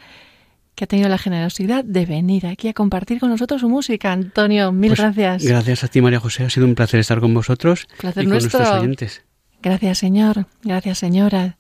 que 0.75 0.85
ha 0.85 0.87
tenido 0.87 1.09
la 1.09 1.17
generosidad 1.19 1.83
de 1.83 2.05
venir 2.05 2.47
aquí 2.47 2.69
a 2.69 2.75
compartir 2.75 3.21
con 3.21 3.31
nosotros 3.31 3.63
su 3.63 3.71
música. 3.71 4.13
Antonio, 4.13 4.71
mil 4.71 4.91
Pues, 4.91 5.01
gracias. 5.01 5.45
Gracias 5.45 5.85
a 5.85 5.89
ti, 5.89 6.03
María 6.03 6.21
José. 6.21 6.45
Ha 6.45 6.51
sido 6.51 6.67
un 6.67 6.75
placer 6.75 7.01
estar 7.01 7.21
con 7.21 7.33
vosotros 7.33 7.87
Placer 7.99 8.25
y 8.25 8.27
con 8.27 8.33
nuestro. 8.35 8.59
nuestros 8.59 8.81
oyentes. 8.81 9.23
Gracias, 9.63 9.97
señor. 9.99 10.47
Gracias, 10.63 10.99
señora. 10.99 11.57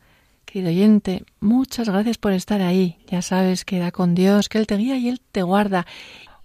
Querido 0.53 0.71
oyente, 0.71 1.25
muchas 1.41 1.89
gracias 1.89 2.19
por 2.19 2.35
estar 2.35 2.61
ahí. 2.61 2.99
Ya 3.07 3.23
sabes 3.23 3.65
que 3.65 3.79
da 3.79 3.91
con 3.91 4.15
Dios, 4.15 4.51
que 4.51 4.59
Él 4.59 4.67
te 4.67 4.77
guía 4.77 4.99
y 4.99 5.09
Él 5.09 5.19
te 5.19 5.43
guarda. 5.43 5.87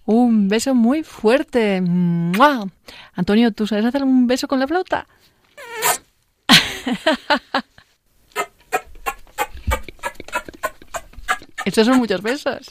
Un 0.06 0.48
beso 0.48 0.74
muy 0.74 1.02
fuerte. 1.02 1.82
¡Mua! 1.82 2.66
Antonio, 3.12 3.52
¿tú 3.52 3.66
sabes 3.66 3.84
hacer 3.84 4.02
un 4.02 4.26
beso 4.26 4.48
con 4.48 4.60
la 4.60 4.66
flauta? 4.66 5.06
Estos 11.66 11.86
son 11.86 11.98
muchos 11.98 12.22
besos. 12.22 12.70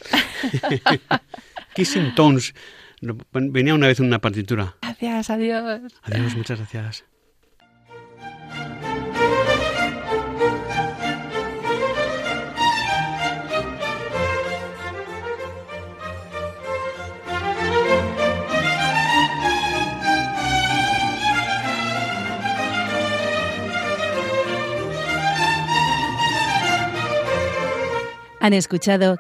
Kissing 1.76 2.16
Tones. 2.16 2.56
Venía 3.32 3.76
una 3.76 3.86
vez 3.86 4.00
en 4.00 4.08
una 4.08 4.18
partitura. 4.18 4.76
Gracias, 4.82 5.30
adiós. 5.30 5.94
Adiós, 6.02 6.36
muchas 6.36 6.58
gracias. 6.58 7.06
Han 28.40 28.54
escuchado 28.54 29.18